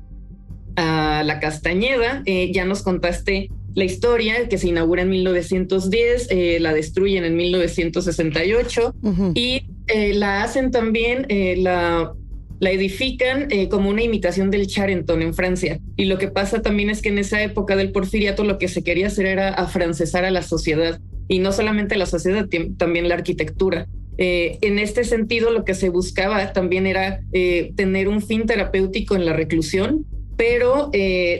la 0.77 1.39
Castañeda, 1.41 2.23
eh, 2.27 2.51
ya 2.53 2.65
nos 2.65 2.83
contaste 2.83 3.49
la 3.75 3.85
historia 3.85 4.49
que 4.49 4.59
se 4.59 4.69
inaugura 4.69 5.03
en 5.03 5.11
1910, 5.11 6.29
eh, 6.31 6.59
la 6.59 6.73
destruyen 6.73 7.25
en 7.25 7.37
1968 7.37 8.95
y 9.35 9.67
la 9.87 10.43
hacen 10.43 10.71
también 10.71 11.27
la 11.63 12.13
la 12.61 12.71
edifican 12.71 13.49
eh, 13.51 13.69
como 13.69 13.91
una 13.91 14.03
imitación 14.03 14.51
del 14.51 14.67
Charenton 14.67 15.23
en 15.23 15.35
Francia. 15.35 15.81
Y 15.97 16.07
lo 16.07 16.19
que 16.19 16.29
pasa 16.29 16.63
también 16.63 16.91
es 16.91 17.03
que 17.03 17.09
en 17.11 17.19
esa 17.19 17.43
época 17.43 17.77
del 17.77 17.93
porfiriato 17.93 18.45
lo 18.45 18.59
que 18.59 18.69
se 18.69 18.83
quería 18.83 19.09
hacer 19.09 19.27
era 19.27 19.51
afrancesar 19.51 20.25
a 20.25 20.31
la 20.31 20.43
sociedad 20.43 21.01
y 21.29 21.39
no 21.39 21.53
solamente 21.53 21.97
la 21.97 22.07
sociedad, 22.07 22.47
también 22.77 23.09
la 23.09 23.15
arquitectura. 23.15 23.87
Eh, 24.17 24.59
en 24.61 24.79
este 24.79 25.05
sentido, 25.05 25.51
lo 25.51 25.65
que 25.65 25.75
se 25.75 25.89
buscaba 25.89 26.53
también 26.53 26.87
era 26.87 27.21
eh, 27.33 27.73
tener 27.77 28.09
un 28.09 28.23
fin 28.23 28.47
terapéutico 28.47 29.17
en 29.17 29.27
la 29.27 29.33
reclusión, 29.33 30.07
pero 30.37 30.91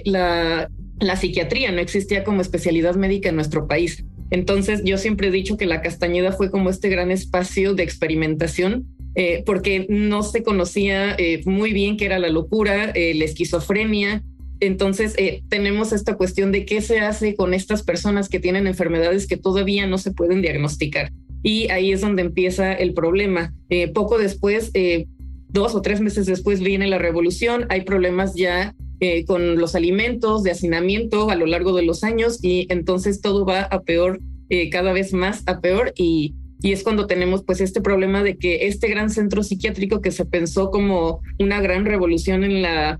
la, 0.05 0.69
la 1.01 1.17
psiquiatría 1.17 1.73
no 1.73 1.81
existía 1.81 2.25
como 2.25 2.41
especialidad 2.41 2.97
médica 2.97 3.29
en 3.29 3.37
nuestro 3.37 3.67
país. 3.67 4.05
Entonces, 4.35 4.83
yo 4.85 4.99
siempre 4.99 5.29
he 5.29 5.31
dicho 5.31 5.57
que 5.57 5.65
la 5.65 5.81
Castañeda 5.81 6.33
fue 6.33 6.51
como 6.51 6.69
este 6.69 6.89
gran 6.89 7.13
espacio 7.13 7.75
de 7.75 7.85
experimentación 7.85 8.85
eh, 9.15 9.45
porque 9.47 9.87
no 9.89 10.25
se 10.25 10.43
conocía 10.43 11.15
eh, 11.19 11.43
muy 11.45 11.73
bien 11.73 11.97
qué 11.97 12.07
era 12.07 12.19
la 12.19 12.31
locura, 12.31 12.91
eh, 12.97 13.15
la 13.15 13.27
esquizofrenia. 13.27 14.25
Entonces, 14.59 15.15
tenemos 15.49 15.93
esta 15.93 16.17
cuestión 16.17 16.51
de 16.51 16.67
qué 16.67 16.81
se 16.81 16.99
hace 16.99 17.37
con 17.37 17.55
estas 17.55 17.85
personas 17.85 18.29
que 18.29 18.41
tienen 18.41 18.67
enfermedades 18.67 19.29
que 19.29 19.37
todavía 19.37 19.87
no 19.87 19.99
se 19.99 20.11
pueden 20.11 20.43
diagnosticar. 20.43 21.13
Y 21.45 21.71
ahí 21.71 21.93
es 21.93 22.01
donde 22.01 22.23
empieza 22.23 22.73
el 22.73 22.93
problema. 22.93 23.55
poco 23.93 24.19
después, 24.19 24.73
dos 25.49 25.75
o 25.77 25.83
tres 25.83 26.01
meses 26.01 26.27
después, 26.27 26.61
viene 26.61 26.89
la 26.89 26.99
revolución, 26.99 27.67
hay 27.69 27.83
problemas 27.83 28.35
ya 28.35 28.75
con 29.27 29.57
los 29.57 29.75
alimentos, 29.75 30.43
de 30.43 30.51
hacinamiento 30.51 31.31
a 31.31 31.37
lo 31.37 31.47
largo 31.47 31.75
de 31.75 31.83
los 31.83 32.05
años 32.05 32.39
y 32.43 32.67
entonces 32.71 33.21
todo 33.21 33.45
va 33.45 33.63
a 33.63 33.83
peor, 33.83 34.21
cada 34.71 34.93
vez 34.93 35.13
más 35.13 35.43
a 35.47 35.61
peor 35.61 35.93
y 35.97 36.35
y 36.65 36.73
es 36.73 36.83
cuando 36.83 37.07
tenemos 37.07 37.45
pues 37.45 37.61
este 37.61 37.83
problema 37.83 38.23
de 38.23 38.39
que 38.39 38.69
este 38.69 38.89
gran 38.89 39.11
centro 39.11 39.43
psiquiátrico 39.43 40.01
que 40.01 40.11
se 40.11 40.25
pensó 40.25 40.71
como 40.71 41.21
una 41.39 41.61
gran 41.61 41.85
revolución 41.85 42.43
en 42.43 42.63
la, 42.63 42.99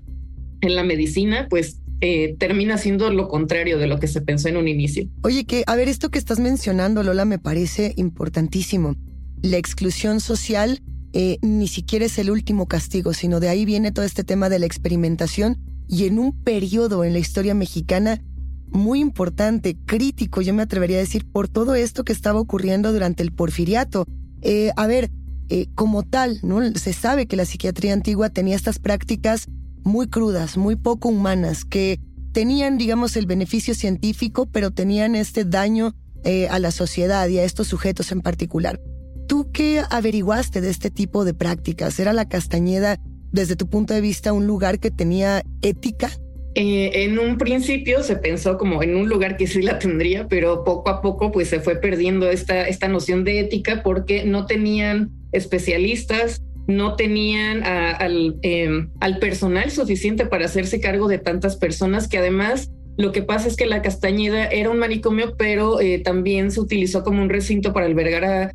en 0.61 0.75
la 0.75 0.83
medicina, 0.83 1.47
pues 1.49 1.81
eh, 1.99 2.35
termina 2.37 2.77
siendo 2.77 3.09
lo 3.09 3.27
contrario 3.27 3.79
de 3.79 3.87
lo 3.87 3.99
que 3.99 4.07
se 4.07 4.21
pensó 4.21 4.49
en 4.49 4.57
un 4.57 4.67
inicio. 4.67 5.09
Oye, 5.23 5.45
que 5.45 5.63
a 5.65 5.75
ver, 5.75 5.89
esto 5.89 6.11
que 6.11 6.19
estás 6.19 6.39
mencionando, 6.39 7.01
Lola, 7.01 7.25
me 7.25 7.39
parece 7.39 7.93
importantísimo. 7.97 8.95
La 9.41 9.57
exclusión 9.57 10.19
social 10.19 10.83
eh, 11.13 11.39
ni 11.41 11.67
siquiera 11.67 12.05
es 12.05 12.19
el 12.19 12.29
último 12.29 12.67
castigo, 12.67 13.13
sino 13.13 13.39
de 13.39 13.49
ahí 13.49 13.65
viene 13.65 13.91
todo 13.91 14.05
este 14.05 14.23
tema 14.23 14.47
de 14.47 14.59
la 14.59 14.67
experimentación 14.67 15.57
y 15.87 16.05
en 16.05 16.19
un 16.19 16.31
periodo 16.43 17.03
en 17.03 17.13
la 17.13 17.19
historia 17.19 17.53
mexicana 17.53 18.21
muy 18.67 18.99
importante, 18.99 19.77
crítico, 19.85 20.41
yo 20.41 20.53
me 20.53 20.63
atrevería 20.63 20.97
a 20.97 21.01
decir, 21.01 21.25
por 21.25 21.47
todo 21.47 21.75
esto 21.75 22.03
que 22.03 22.13
estaba 22.13 22.39
ocurriendo 22.39 22.91
durante 22.91 23.23
el 23.23 23.31
porfiriato. 23.31 24.05
Eh, 24.41 24.71
a 24.75 24.87
ver, 24.87 25.11
eh, 25.49 25.67
como 25.75 26.03
tal, 26.03 26.39
¿no? 26.43 26.61
Se 26.73 26.93
sabe 26.93 27.27
que 27.27 27.35
la 27.35 27.45
psiquiatría 27.45 27.93
antigua 27.93 28.29
tenía 28.29 28.55
estas 28.55 28.79
prácticas 28.79 29.47
muy 29.83 30.07
crudas, 30.07 30.57
muy 30.57 30.75
poco 30.75 31.09
humanas, 31.09 31.63
que 31.63 31.99
tenían, 32.31 32.77
digamos, 32.77 33.15
el 33.15 33.27
beneficio 33.27 33.75
científico, 33.75 34.47
pero 34.47 34.71
tenían 34.71 35.15
este 35.15 35.45
daño 35.45 35.95
eh, 36.23 36.47
a 36.49 36.59
la 36.59 36.71
sociedad 36.71 37.27
y 37.27 37.37
a 37.37 37.43
estos 37.43 37.67
sujetos 37.67 38.11
en 38.11 38.21
particular. 38.21 38.81
¿Tú 39.27 39.51
qué 39.51 39.83
averiguaste 39.89 40.61
de 40.61 40.69
este 40.69 40.89
tipo 40.89 41.23
de 41.23 41.33
prácticas? 41.33 41.99
¿Era 41.99 42.13
la 42.13 42.27
Castañeda, 42.27 42.99
desde 43.35 43.55
tu 43.55 43.69
punto 43.69 43.93
de 43.93 44.01
vista, 44.01 44.33
un 44.33 44.47
lugar 44.47 44.79
que 44.79 44.89
tenía 44.89 45.43
ética? 45.61 46.09
Eh, 46.55 47.03
en 47.03 47.19
un 47.19 47.37
principio 47.37 48.01
se 48.01 48.15
pensó 48.15 48.57
como 48.57 48.81
en 48.81 48.95
un 48.95 49.09
lugar 49.09 49.35
que 49.35 49.45
sí 49.45 49.61
la 49.61 49.77
tendría, 49.77 50.27
pero 50.29 50.63
poco 50.63 50.89
a 50.89 51.01
poco 51.01 51.31
pues 51.33 51.49
se 51.49 51.59
fue 51.59 51.75
perdiendo 51.75 52.29
esta, 52.29 52.65
esta 52.67 52.87
noción 52.87 53.25
de 53.25 53.41
ética 53.41 53.83
porque 53.83 54.23
no 54.23 54.45
tenían 54.45 55.11
especialistas, 55.33 56.41
no 56.65 56.95
tenían 56.95 57.63
al, 57.63 58.39
em, 58.41 58.89
al 59.01 59.19
personal 59.19 59.69
suficiente 59.69 60.25
para 60.25 60.45
hacerse 60.45 60.79
cargo 60.79 61.09
de 61.09 61.17
tantas 61.17 61.57
personas 61.57 62.07
que 62.07 62.19
además 62.19 62.71
lo 62.97 63.11
que 63.11 63.21
pasa 63.21 63.49
es 63.49 63.57
que 63.57 63.65
la 63.65 63.81
Castañeda 63.81 64.45
era 64.45 64.69
un 64.69 64.79
manicomio, 64.79 65.35
pero 65.37 65.81
eh, 65.81 65.99
también 65.99 66.51
se 66.51 66.61
utilizó 66.61 67.03
como 67.03 67.21
un 67.21 67.29
recinto 67.29 67.73
para 67.73 67.85
albergar 67.85 68.23
a, 68.23 68.51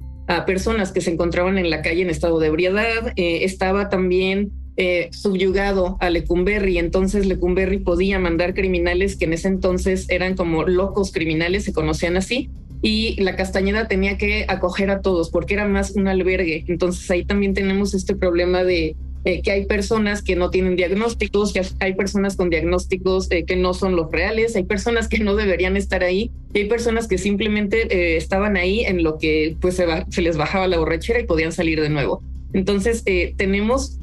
personas 0.46 0.92
que 0.92 1.00
se 1.00 1.10
encontraban 1.10 1.58
en 1.58 1.70
la 1.70 1.82
calle 1.82 2.02
en 2.02 2.08
estado 2.08 2.38
de 2.38 2.46
ebriedad. 2.46 3.12
Eh, 3.16 3.40
estaba 3.42 3.88
también 3.88 4.52
eh, 4.82 5.10
subyugado 5.12 5.98
a 6.00 6.08
Lecumberri. 6.08 6.78
Entonces 6.78 7.26
Lecumberri 7.26 7.80
podía 7.80 8.18
mandar 8.18 8.54
criminales 8.54 9.14
que 9.14 9.26
en 9.26 9.34
ese 9.34 9.48
entonces 9.48 10.06
eran 10.08 10.36
como 10.36 10.62
locos 10.62 11.12
criminales, 11.12 11.64
se 11.64 11.74
conocían 11.74 12.16
así. 12.16 12.48
Y 12.80 13.20
la 13.22 13.36
Castañeda 13.36 13.88
tenía 13.88 14.16
que 14.16 14.46
acoger 14.48 14.90
a 14.90 15.02
todos 15.02 15.28
porque 15.28 15.52
era 15.52 15.68
más 15.68 15.90
un 15.90 16.08
albergue. 16.08 16.64
Entonces 16.66 17.10
ahí 17.10 17.26
también 17.26 17.52
tenemos 17.52 17.92
este 17.92 18.16
problema 18.16 18.64
de 18.64 18.96
eh, 19.26 19.42
que 19.42 19.50
hay 19.50 19.66
personas 19.66 20.22
que 20.22 20.34
no 20.34 20.48
tienen 20.48 20.76
diagnósticos, 20.76 21.52
que 21.52 21.60
hay 21.80 21.92
personas 21.92 22.36
con 22.36 22.48
diagnósticos 22.48 23.30
eh, 23.30 23.44
que 23.44 23.56
no 23.56 23.74
son 23.74 23.96
los 23.96 24.10
reales, 24.10 24.56
hay 24.56 24.64
personas 24.64 25.08
que 25.08 25.18
no 25.18 25.36
deberían 25.36 25.76
estar 25.76 26.02
ahí, 26.02 26.30
y 26.54 26.60
hay 26.60 26.68
personas 26.70 27.06
que 27.06 27.18
simplemente 27.18 28.16
estaban 28.16 28.56
ahí 28.56 28.80
en 28.80 29.02
lo 29.02 29.18
que 29.18 29.58
pues 29.60 29.76
se 29.76 30.22
les 30.22 30.38
bajaba 30.38 30.68
la 30.68 30.78
borrachera 30.78 31.20
y 31.20 31.26
podían 31.26 31.52
salir 31.52 31.82
de 31.82 31.90
nuevo. 31.90 32.22
Entonces, 32.52 33.02
eh, 33.06 33.34
tenemos 33.36 33.98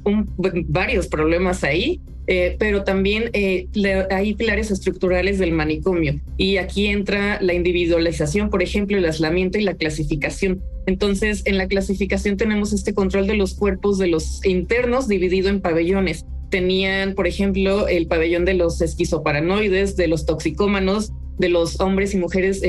varios 0.67 1.07
problemas 1.07 1.63
ahí, 1.63 1.99
eh, 2.27 2.55
pero 2.59 2.83
también 2.83 3.29
eh, 3.33 3.67
hay 4.09 4.35
pilares 4.35 4.71
estructurales 4.71 5.39
del 5.39 5.51
manicomio. 5.51 6.19
Y 6.37 6.57
aquí 6.57 6.87
entra 6.87 7.41
la 7.41 7.53
individualización, 7.53 8.49
por 8.49 8.63
ejemplo, 8.63 8.97
el 8.97 9.05
aislamiento 9.05 9.57
y 9.57 9.63
la 9.63 9.75
clasificación. 9.75 10.61
Entonces, 10.85 11.41
en 11.45 11.57
la 11.57 11.67
clasificación 11.67 12.37
tenemos 12.37 12.73
este 12.73 12.93
control 12.93 13.27
de 13.27 13.35
los 13.35 13.53
cuerpos 13.53 13.97
de 13.97 14.07
los 14.07 14.45
internos 14.45 15.07
dividido 15.07 15.49
en 15.49 15.61
pabellones. 15.61 16.25
Tenían, 16.49 17.13
por 17.13 17.27
ejemplo, 17.27 17.89
el 17.89 18.07
pabellón 18.07 18.45
de 18.45 18.53
los 18.53 18.81
esquizoparanoides, 18.81 19.97
de 19.97 20.07
los 20.07 20.25
toxicómanos, 20.25 21.11
de 21.37 21.49
los 21.49 21.79
hombres 21.81 22.13
y 22.13 22.17
mujeres, 22.17 22.63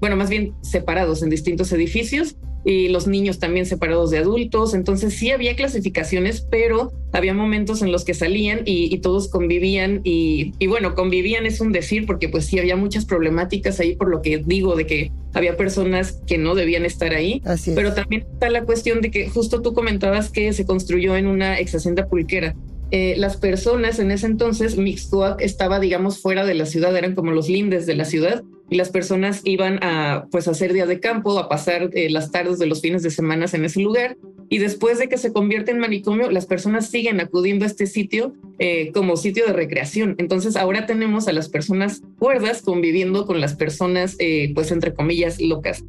bueno, 0.00 0.16
más 0.16 0.30
bien 0.30 0.52
separados 0.60 1.22
en 1.22 1.30
distintos 1.30 1.72
edificios 1.72 2.36
y 2.64 2.88
los 2.88 3.06
niños 3.06 3.38
también 3.38 3.66
separados 3.66 4.10
de 4.10 4.18
adultos. 4.18 4.74
Entonces 4.74 5.14
sí 5.14 5.30
había 5.30 5.56
clasificaciones, 5.56 6.46
pero 6.50 6.92
había 7.12 7.34
momentos 7.34 7.82
en 7.82 7.92
los 7.92 8.04
que 8.04 8.14
salían 8.14 8.62
y, 8.64 8.96
todos 8.98 9.28
convivían 9.28 10.00
y, 10.04 10.52
bueno, 10.66 10.94
convivían 10.94 11.44
es 11.44 11.60
un 11.60 11.72
decir 11.72 12.06
porque 12.06 12.28
pues 12.28 12.46
sí 12.46 12.58
había 12.58 12.76
muchas 12.76 13.04
problemáticas 13.04 13.80
ahí 13.80 13.96
por 13.96 14.08
lo 14.08 14.22
que 14.22 14.38
digo 14.38 14.76
de 14.76 14.86
que 14.86 15.12
había 15.34 15.56
personas 15.56 16.20
que 16.26 16.38
no 16.38 16.54
debían 16.54 16.84
estar 16.84 17.12
ahí. 17.14 17.42
pero 17.74 17.94
también 17.94 18.24
está 18.32 18.48
la 18.48 18.64
cuestión 18.64 19.00
de 19.00 19.10
que 19.10 19.28
justo 19.28 19.60
tú 19.60 19.74
comentabas 19.74 20.30
que 20.30 20.52
se 20.52 20.64
construyó 20.64 21.16
en 21.16 21.26
una 21.26 21.58
ex 21.58 21.74
hacienda 21.74 22.06
pulquera. 22.06 22.54
Eh, 22.94 23.14
las 23.16 23.38
personas 23.38 23.98
en 23.98 24.10
ese 24.10 24.26
entonces, 24.26 24.76
Mixcoac 24.76 25.40
estaba, 25.40 25.80
digamos, 25.80 26.20
fuera 26.20 26.44
de 26.44 26.52
la 26.52 26.66
ciudad, 26.66 26.94
eran 26.94 27.14
como 27.14 27.30
los 27.30 27.48
lindes 27.48 27.86
de 27.86 27.94
la 27.94 28.04
ciudad, 28.04 28.42
y 28.72 28.76
las 28.76 28.88
personas 28.88 29.42
iban 29.44 29.78
a, 29.82 30.26
pues, 30.30 30.48
hacer 30.48 30.72
día 30.72 30.86
de 30.86 30.98
campo, 30.98 31.38
a 31.38 31.46
pasar 31.50 31.90
eh, 31.92 32.08
las 32.08 32.30
tardes 32.30 32.58
de 32.58 32.64
los 32.64 32.80
fines 32.80 33.02
de 33.02 33.10
semana 33.10 33.44
en 33.52 33.66
ese 33.66 33.80
lugar. 33.80 34.16
Y 34.48 34.58
después 34.58 34.98
de 34.98 35.10
que 35.10 35.18
se 35.18 35.30
convierte 35.30 35.72
en 35.72 35.78
manicomio, 35.78 36.30
las 36.30 36.46
personas 36.46 36.88
siguen 36.88 37.20
acudiendo 37.20 37.66
a 37.66 37.68
este 37.68 37.86
sitio 37.86 38.32
eh, 38.58 38.90
como 38.92 39.18
sitio 39.18 39.46
de 39.46 39.52
recreación. 39.52 40.14
Entonces 40.16 40.56
ahora 40.56 40.86
tenemos 40.86 41.28
a 41.28 41.32
las 41.32 41.50
personas 41.50 42.00
cuerdas 42.18 42.62
conviviendo 42.62 43.26
con 43.26 43.42
las 43.42 43.54
personas, 43.54 44.16
pues 44.54 44.72
entre 44.72 44.94
comillas, 44.94 45.38
locas. 45.40 45.84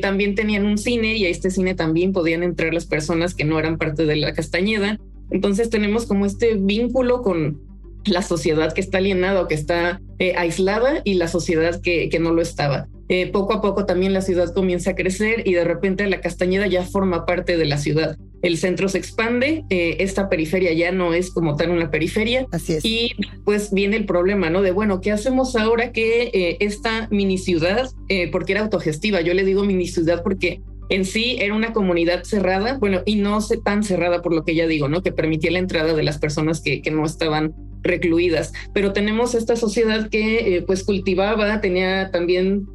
también 0.00 0.36
tenían 0.36 0.64
un 0.64 0.78
cine 0.78 1.16
y 1.16 1.26
a 1.26 1.28
este 1.28 1.50
cine 1.50 1.74
también 1.74 2.12
podían 2.12 2.44
entrar 2.44 2.72
las 2.72 2.86
personas 2.86 3.34
que 3.34 3.44
no 3.44 3.58
eran 3.58 3.78
parte 3.78 4.06
de 4.06 4.16
la 4.16 4.32
Castañeda 4.32 4.98
entonces 5.30 5.70
tenemos 5.70 6.06
como 6.06 6.26
este 6.26 6.54
vínculo 6.54 7.22
con 7.22 7.60
la 8.04 8.22
sociedad 8.22 8.72
que 8.72 8.80
está 8.80 8.98
alienada 8.98 9.42
o 9.42 9.48
que 9.48 9.54
está 9.54 10.00
eh, 10.18 10.34
aislada 10.36 11.00
y 11.04 11.14
la 11.14 11.28
sociedad 11.28 11.80
que, 11.80 12.16
no 12.20 12.32
lo 12.32 12.42
estaba. 12.42 12.88
Eh, 13.08 13.28
poco 13.28 13.54
a 13.54 13.62
poco 13.62 13.86
también 13.86 14.12
la 14.12 14.20
ciudad 14.20 14.52
comienza 14.52 14.90
a 14.90 14.94
crecer 14.94 15.46
y 15.46 15.54
de 15.54 15.64
repente 15.64 16.06
la 16.08 16.20
Castañeda 16.20 16.66
ya 16.66 16.84
forma 16.84 17.24
parte 17.24 17.56
de 17.56 17.64
la 17.64 17.78
ciudad. 17.78 18.18
el 18.40 18.56
centro 18.56 18.88
se 18.88 18.98
expande, 18.98 19.64
eh, 19.68 19.96
esta 19.98 20.28
periferia 20.28 20.72
ya 20.72 20.92
no 20.92 21.12
es 21.12 21.30
como 21.30 21.56
tal 21.56 21.70
una 21.70 21.90
periferia. 21.90 22.46
Así 22.52 22.74
es. 22.74 22.84
Y 22.84 23.12
pues 23.44 23.72
viene 23.72 23.96
el 23.96 24.06
problema, 24.06 24.48
¿no? 24.48 24.62
De, 24.62 24.70
bueno, 24.70 25.00
¿qué 25.00 25.10
hacemos 25.10 25.56
ahora 25.56 25.90
que 25.90 26.56
esta 26.60 27.08
mini 27.10 27.38
ciudad, 27.38 27.90
porque 28.30 28.52
era 28.52 28.62
autogestiva, 28.62 29.20
yo 29.22 29.34
le 29.34 29.44
digo 29.44 29.64
mini 29.64 29.88
ciudad 29.88 30.22
porque 30.22 30.60
en 30.88 31.04
sí 31.04 31.36
era 31.40 31.54
una 31.54 31.72
comunidad 31.72 32.24
cerrada, 32.24 32.78
bueno, 32.78 33.02
y 33.04 33.16
no 33.16 33.38
tan 33.64 33.82
cerrada 33.82 34.22
por 34.22 34.34
lo 34.34 34.44
que 34.44 34.54
ya 34.54 34.66
digo, 34.66 34.88
¿no? 34.88 35.02
Que 35.02 35.12
permitía 35.12 35.50
la 35.50 35.58
entrada 35.58 35.94
de 35.94 36.02
las 36.02 36.18
personas 36.18 36.60
que, 36.60 36.82
que 36.82 36.90
no 36.90 37.04
estaban 37.04 37.54
recluidas. 37.82 38.52
Pero 38.74 38.92
tenemos 38.92 39.34
esta 39.34 39.56
sociedad 39.56 40.08
que 40.08 40.64
pues 40.66 40.84
cultivaba, 40.84 41.60
tenía 41.60 42.10
también 42.10 42.66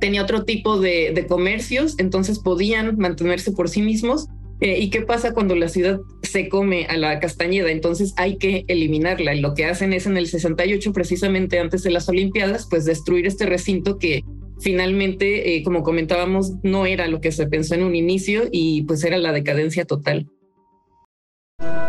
tenía 0.00 0.22
otro 0.22 0.44
tipo 0.44 0.80
de, 0.80 1.26
comercios, 1.28 1.94
entonces 1.98 2.40
podían 2.40 2.96
mantenerse 2.98 3.52
por 3.52 3.68
sí 3.68 3.82
mismos. 3.82 4.26
Eh, 4.60 4.78
¿Y 4.78 4.90
qué 4.90 5.02
pasa 5.02 5.32
cuando 5.32 5.54
la 5.54 5.68
ciudad 5.68 6.00
se 6.22 6.48
come 6.48 6.86
a 6.86 6.96
la 6.96 7.18
castañeda? 7.20 7.70
Entonces 7.70 8.12
hay 8.16 8.36
que 8.36 8.64
eliminarla. 8.66 9.34
Y 9.34 9.40
lo 9.40 9.54
que 9.54 9.64
hacen 9.64 9.92
es 9.92 10.06
en 10.06 10.16
el 10.16 10.26
68, 10.26 10.92
precisamente 10.92 11.58
antes 11.58 11.82
de 11.82 11.90
las 11.90 12.08
Olimpiadas, 12.08 12.66
pues 12.68 12.84
destruir 12.84 13.26
este 13.26 13.46
recinto 13.46 13.98
que 13.98 14.24
finalmente, 14.60 15.56
eh, 15.56 15.62
como 15.62 15.82
comentábamos, 15.82 16.52
no 16.62 16.86
era 16.86 17.08
lo 17.08 17.20
que 17.20 17.32
se 17.32 17.46
pensó 17.46 17.74
en 17.74 17.82
un 17.82 17.94
inicio 17.94 18.42
y 18.50 18.82
pues 18.82 19.02
era 19.04 19.18
la 19.18 19.32
decadencia 19.32 19.84
total. 19.84 20.28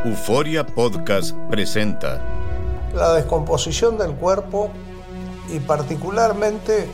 Euforia 0.04 0.66
Podcast 0.66 1.36
presenta 1.50 2.22
la 2.96 3.13
descomposición 3.13 3.98
del 3.98 4.13
cuerpo 4.13 4.72
y 5.54 5.60
particularmente 5.60 6.88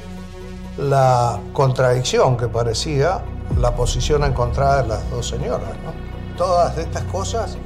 la 0.77 1.39
contradicción 1.53 2.37
que 2.37 2.47
parecía 2.47 3.23
la 3.59 3.75
posición 3.75 4.23
encontrada 4.23 4.83
de 4.83 4.89
las 4.89 5.09
dos 5.09 5.27
señoras. 5.27 5.69
Todas 6.37 6.77
estas 6.77 7.03
cosas 7.03 7.57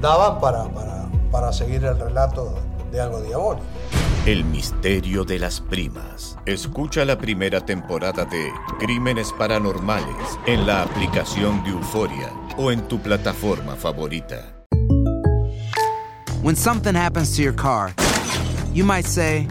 daban 0.00 0.40
para, 0.40 0.64
para, 0.64 1.08
para 1.30 1.52
seguir 1.52 1.84
el 1.84 1.98
relato 1.98 2.54
de 2.90 3.00
algo 3.00 3.22
diabólico. 3.22 3.64
El 4.28 4.44
misterio 4.44 5.24
de 5.24 5.38
las 5.38 5.58
primas. 5.58 6.36
Escucha 6.44 7.02
la 7.06 7.16
primera 7.16 7.64
temporada 7.64 8.26
de 8.26 8.52
Crímenes 8.78 9.32
Paranormales 9.32 10.38
en 10.46 10.66
la 10.66 10.82
aplicación 10.82 11.64
de 11.64 11.70
Euforia 11.70 12.30
o 12.58 12.70
en 12.70 12.86
tu 12.88 13.00
plataforma 13.00 13.74
favorita. 13.74 14.54
When 16.42 16.56
something 16.56 16.94
happens 16.94 17.34
to 17.36 17.42
your 17.42 17.54
car, 17.54 17.94
you 18.74 18.84
might 18.84 19.06
say, 19.06 19.48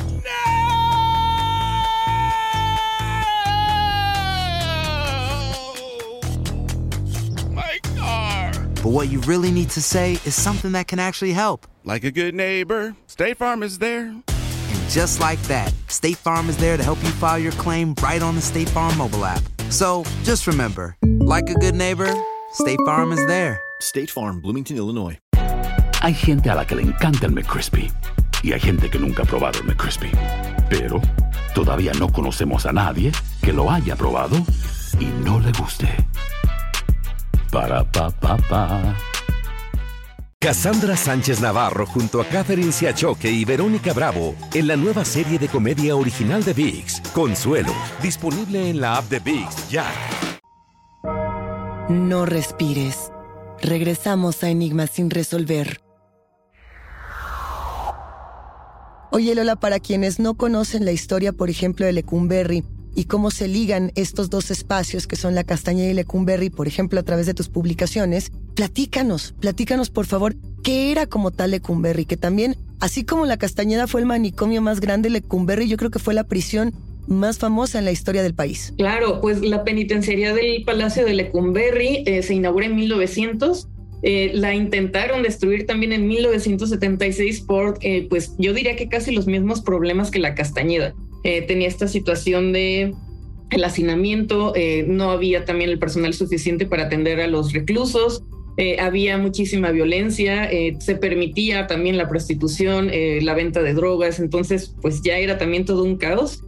But 8.84 8.94
what 8.94 9.10
you 9.10 9.22
really 9.22 9.50
need 9.50 9.72
to 9.72 9.82
say 9.82 10.20
is 10.24 10.36
something 10.36 10.74
that 10.74 10.86
can 10.86 11.00
actually 11.00 11.34
help. 11.34 11.66
Like 11.84 12.04
a 12.04 12.12
good 12.12 12.36
neighbor, 12.36 12.96
State 13.08 13.38
Farm 13.38 13.64
is 13.64 13.80
there. 13.80 14.14
And 14.88 14.94
just 14.94 15.20
like 15.20 15.42
that, 15.48 15.74
State 15.88 16.16
Farm 16.18 16.50
is 16.50 16.56
there 16.56 16.78
to 16.78 16.84
help 16.84 16.98
you 17.04 17.10
file 17.10 17.40
your 17.40 17.52
claim 17.54 17.94
right 18.02 18.22
on 18.22 18.36
the 18.36 18.42
State 18.42 18.70
Farm 18.70 18.98
mobile 18.98 19.26
app. 19.26 19.42
So 19.70 20.04
just 20.24 20.48
remember, 20.48 20.96
like 21.20 21.50
a 21.50 21.56
good 21.56 21.76
neighbor, 21.76 22.10
State 22.54 22.80
Farm 22.86 23.12
is 23.12 23.26
there. 23.28 23.60
State 23.82 24.10
Farm, 24.10 24.40
Bloomington, 24.40 24.78
Illinois. 24.78 25.18
Hay 26.02 26.14
gente 26.14 26.50
a 26.50 26.56
la 26.56 26.66
que 26.66 26.76
le 26.76 26.84
encanta 26.84 27.26
el 27.26 27.34
McCrispy 27.34 27.92
y 28.44 28.54
hay 28.54 28.60
gente 28.60 28.90
que 28.90 29.00
nunca 29.00 29.24
ha 29.24 29.26
probado 29.26 29.60
el 29.60 29.66
McCrispy. 29.66 30.12
Pero 30.70 31.02
todavía 31.54 31.92
no 32.00 32.08
conocemos 32.10 32.66
a 32.66 32.72
nadie 32.72 33.12
que 33.42 33.52
lo 33.52 33.70
haya 33.70 33.96
probado 33.96 34.38
y 35.00 35.06
no 35.26 35.40
le 35.40 35.52
guste. 35.52 35.90
Para 37.52 37.84
pa 37.84 38.10
pa 38.10 38.38
pa. 38.38 38.96
Cassandra 40.40 40.96
Sánchez 40.96 41.42
Navarro 41.42 41.88
junto 41.88 42.22
a 42.22 42.26
Catherine 42.26 42.72
Siachoque 42.72 43.28
y 43.28 43.44
Verónica 43.44 43.92
Bravo 43.92 44.36
en 44.54 44.68
la 44.68 44.76
nueva 44.76 45.04
serie 45.04 45.40
de 45.40 45.48
comedia 45.48 45.96
original 45.96 46.44
de 46.44 46.54
Vix, 46.54 47.02
Consuelo, 47.12 47.74
disponible 48.04 48.70
en 48.70 48.80
la 48.80 48.98
app 48.98 49.10
de 49.10 49.20
Vix 49.20 49.68
ya. 49.68 49.92
No 51.90 52.28
respires. 52.28 53.12
Regresamos 53.64 54.44
a 54.44 54.50
Enigmas 54.52 54.92
sin 54.92 55.10
resolver. 55.10 55.82
Oye 59.10 59.34
Lola, 59.34 59.56
para 59.56 59.80
quienes 59.80 60.20
no 60.20 60.36
conocen 60.36 60.86
la 60.86 60.92
historia, 60.92 61.34
por 61.34 61.50
ejemplo, 61.50 61.88
de 61.88 61.94
Lecumberri, 61.94 62.64
y 62.94 63.06
cómo 63.06 63.32
se 63.32 63.48
ligan 63.48 63.92
estos 63.96 64.30
dos 64.30 64.52
espacios 64.52 65.08
que 65.08 65.16
son 65.16 65.34
la 65.34 65.44
Castañeda 65.44 65.90
y 65.90 65.94
Lecumberri, 65.96 66.52
por 66.52 66.68
ejemplo, 66.68 67.00
a 67.00 67.04
través 67.04 67.26
de 67.26 67.34
tus 67.34 67.50
publicaciones. 67.50 68.32
Platícanos, 68.58 69.36
platícanos 69.40 69.92
por 69.92 70.08
favor, 70.08 70.36
¿qué 70.64 70.92
era 70.92 71.06
como 71.06 71.30
tal 71.30 71.52
Lecumberri? 71.52 72.06
Que 72.06 72.18
también, 72.18 72.56
así 72.80 73.06
como 73.06 73.28
la 73.28 73.38
Castañeda 73.38 73.86
fue 73.86 74.02
el 74.02 74.08
manicomio 74.08 74.64
más 74.64 74.80
grande, 74.80 75.12
Lecumberri 75.12 75.68
yo 75.68 75.78
creo 75.78 75.92
que 75.92 76.00
fue 76.00 76.16
la 76.16 76.24
prisión 76.24 76.74
más 77.06 77.38
famosa 77.38 77.78
en 77.78 77.86
la 77.86 77.92
historia 77.92 78.24
del 78.24 78.34
país. 78.34 78.74
Claro, 78.76 79.22
pues 79.22 79.42
la 79.42 79.64
penitenciaría 79.64 80.34
del 80.34 80.64
Palacio 80.64 81.06
de 81.06 81.14
Lecumberri 81.14 82.02
eh, 82.08 82.24
se 82.24 82.34
inaugura 82.34 82.66
en 82.66 82.76
1900. 82.78 83.68
Eh, 84.02 84.32
la 84.34 84.56
intentaron 84.56 85.22
destruir 85.22 85.68
también 85.68 85.94
en 85.94 86.08
1976 86.08 87.42
por, 87.42 87.78
eh, 87.82 88.08
pues 88.10 88.34
yo 88.40 88.54
diría 88.54 88.76
que 88.76 88.90
casi 88.90 89.12
los 89.12 89.28
mismos 89.28 89.62
problemas 89.62 90.10
que 90.10 90.18
la 90.18 90.34
Castañeda. 90.34 90.96
Eh, 91.24 91.44
tenía 91.44 91.68
esta 91.68 91.88
situación 91.88 92.54
de 92.54 92.96
el 93.52 93.64
hacinamiento, 93.64 94.54
no 94.88 95.12
había 95.12 95.46
también 95.46 95.70
el 95.70 95.80
personal 95.80 96.14
suficiente 96.14 96.66
para 96.66 96.84
atender 96.84 97.22
a 97.22 97.28
los 97.28 97.54
reclusos, 97.54 98.24
eh, 98.58 98.78
había 98.80 99.18
muchísima 99.18 99.72
violencia, 99.72 100.50
se 100.80 100.96
permitía 100.96 101.68
también 101.68 101.98
la 101.98 102.10
prostitución, 102.10 102.92
la 103.22 103.34
venta 103.34 103.62
de 103.62 103.74
drogas, 103.74 104.20
entonces 104.20 104.76
pues 104.82 105.02
ya 105.02 105.18
era 105.18 105.38
también 105.38 105.66
todo 105.66 105.84
un 105.84 105.98
caos. 105.98 106.44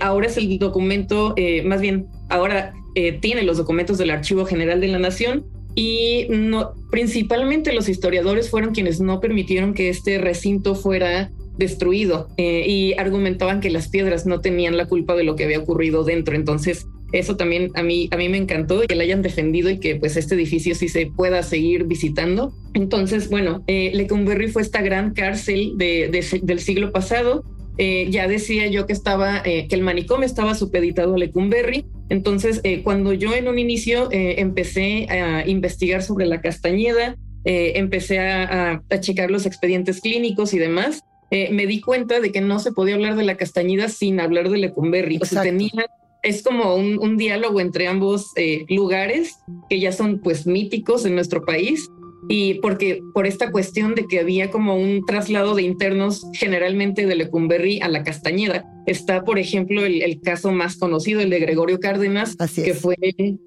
ahora 0.00 0.28
es 0.28 0.36
el 0.36 0.58
documento, 0.58 1.34
más 1.64 1.80
bien, 1.80 2.06
ahora 2.28 2.72
tiene 3.20 3.42
los 3.42 3.58
documentos 3.58 3.98
del 3.98 4.10
Archivo 4.10 4.46
General 4.46 4.80
de 4.80 4.88
la 4.88 4.98
Nación 4.98 5.44
y 5.74 6.26
no, 6.28 6.72
principalmente 6.90 7.72
los 7.72 7.88
historiadores 7.88 8.50
fueron 8.50 8.74
quienes 8.74 9.00
no 9.00 9.20
permitieron 9.20 9.74
que 9.74 9.88
este 9.88 10.18
recinto 10.18 10.74
fuera 10.74 11.30
destruido 11.56 12.28
eh, 12.36 12.64
y 12.66 12.94
argumentaban 12.94 13.60
que 13.60 13.70
las 13.70 13.88
piedras 13.88 14.26
no 14.26 14.40
tenían 14.40 14.76
la 14.76 14.86
culpa 14.86 15.14
de 15.14 15.22
lo 15.22 15.36
que 15.36 15.44
había 15.44 15.60
ocurrido 15.60 16.02
dentro. 16.02 16.34
Entonces, 16.34 16.86
eso 17.12 17.36
también 17.36 17.70
a 17.74 17.82
mí, 17.82 18.08
a 18.10 18.16
mí 18.16 18.28
me 18.28 18.36
encantó 18.36 18.80
que 18.82 18.94
la 18.94 19.04
hayan 19.04 19.22
defendido 19.22 19.70
y 19.70 19.78
que 19.78 19.96
pues 19.96 20.16
este 20.16 20.34
edificio 20.34 20.74
sí 20.74 20.88
se 20.88 21.06
pueda 21.06 21.42
seguir 21.42 21.84
visitando. 21.84 22.52
Entonces, 22.74 23.30
bueno, 23.30 23.62
eh, 23.66 23.90
Lecumberri 23.94 24.48
fue 24.48 24.62
esta 24.62 24.82
gran 24.82 25.14
cárcel 25.14 25.72
de, 25.76 26.10
del 26.42 26.60
siglo 26.60 26.92
pasado. 26.92 27.44
Eh, 27.78 28.08
ya 28.10 28.26
decía 28.26 28.66
yo 28.66 28.86
que 28.86 28.92
estaba, 28.92 29.40
eh, 29.44 29.68
que 29.68 29.76
el 29.76 29.82
manicomio 29.82 30.26
estaba 30.26 30.54
supeditado 30.54 31.14
a 31.14 31.18
Lecumberri. 31.18 31.86
Entonces, 32.08 32.60
cuando 32.84 33.12
yo 33.12 33.34
en 33.34 33.48
un 33.48 33.58
inicio 33.58 34.08
empecé 34.10 35.06
a 35.10 35.46
investigar 35.46 36.02
sobre 36.02 36.24
la 36.24 36.40
Castañeda, 36.40 37.16
empecé 37.44 38.18
a, 38.18 38.82
a, 38.88 39.00
checar 39.00 39.30
los 39.30 39.44
expedientes 39.44 40.00
clínicos 40.00 40.54
y 40.54 40.58
demás, 40.58 41.02
eh, 41.30 41.50
me 41.52 41.66
di 41.66 41.80
cuenta 41.80 42.20
de 42.20 42.32
que 42.32 42.40
no 42.40 42.58
se 42.58 42.72
podía 42.72 42.94
hablar 42.94 43.14
de 43.16 43.24
la 43.24 43.36
Castañeda 43.36 43.88
sin 43.88 44.18
hablar 44.20 44.48
de 44.48 44.58
Lecumberri. 44.58 45.18
O 45.20 45.26
sea, 45.26 45.42
tenía, 45.42 45.86
es 46.22 46.42
como 46.42 46.74
un, 46.74 47.16
diálogo 47.16 47.60
entre 47.60 47.86
ambos 47.86 48.32
eh, 48.36 48.64
lugares 48.68 49.38
que 49.68 49.80
ya 49.80 49.92
son 49.92 50.20
pues 50.20 50.46
míticos 50.46 51.04
en 51.04 51.14
nuestro 51.14 51.44
país 51.44 51.90
y 52.28 52.54
porque 52.54 53.00
por 53.14 53.26
esta 53.26 53.50
cuestión 53.50 53.94
de 53.94 54.06
que 54.06 54.20
había 54.20 54.50
como 54.50 54.76
un 54.76 55.04
traslado 55.06 55.54
de 55.54 55.62
internos 55.62 56.26
generalmente 56.34 57.06
de 57.06 57.14
Lecumberri 57.14 57.80
a 57.80 57.88
la 57.88 58.02
Castañeda. 58.02 58.66
Está, 58.86 59.24
por 59.24 59.38
ejemplo, 59.38 59.84
el, 59.84 60.20
caso 60.20 60.50
más 60.52 60.76
conocido, 60.76 61.20
el 61.20 61.30
de 61.30 61.38
Gregorio 61.38 61.78
Cárdenas, 61.78 62.36
que 62.54 62.74
fue 62.74 62.96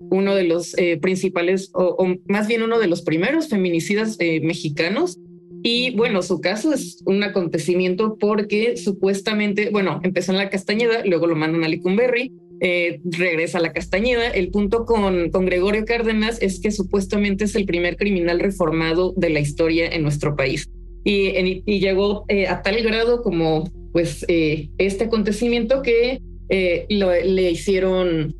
uno 0.10 0.36
de 0.36 0.44
los 0.44 0.78
eh, 0.78 0.98
principales, 0.98 1.70
o, 1.74 2.16
más 2.28 2.48
bien 2.48 2.64
uno 2.64 2.80
de 2.80 2.88
los 2.88 3.02
primeros 3.02 3.50
feminicidas 3.50 4.18
mexicanos 4.42 5.20
y 5.64 5.96
bueno, 5.96 6.24
su 6.24 6.42
caso 6.42 6.74
es 6.74 7.04
un 7.06 7.24
acontecimiento 7.24 8.18
porque 8.20 8.78
supuestamente, 8.78 9.70
bueno, 9.70 10.00
empezó 10.04 10.32
en 10.32 10.40
la 10.40 10.50
Castañeda, 10.50 11.06
luego 11.06 11.28
lo 11.28 11.36
mandan 11.36 11.64
a 11.64 11.68
Licumberri, 11.68 12.34
eh, 12.62 13.02
regresa 13.04 13.58
a 13.58 13.62
la 13.62 13.74
Castañeda. 13.74 14.30
El 14.30 14.50
punto 14.52 14.86
con, 14.86 15.30
con 15.32 15.46
Gregorio 15.46 15.84
Cárdenas 15.84 16.42
es 16.42 16.62
que 16.62 16.72
supuestamente 16.72 17.44
es 17.44 17.56
el 17.56 17.66
primer 17.66 17.98
criminal 17.98 18.40
reformado 18.40 19.14
de 19.18 19.30
la 19.30 19.42
historia 19.42 19.88
en 19.88 20.04
nuestro 20.04 20.36
país. 20.36 20.70
Y, 21.04 21.64
y 21.66 21.80
llegó 21.80 22.26
eh, 22.30 22.48
a 22.48 22.62
tal 22.62 22.82
grado 22.84 23.24
como 23.24 23.70
pues 23.92 24.24
eh, 24.30 24.70
este 24.78 25.06
acontecimiento 25.06 25.82
que 25.82 26.22
le 26.50 27.52
hicieron, 27.52 28.36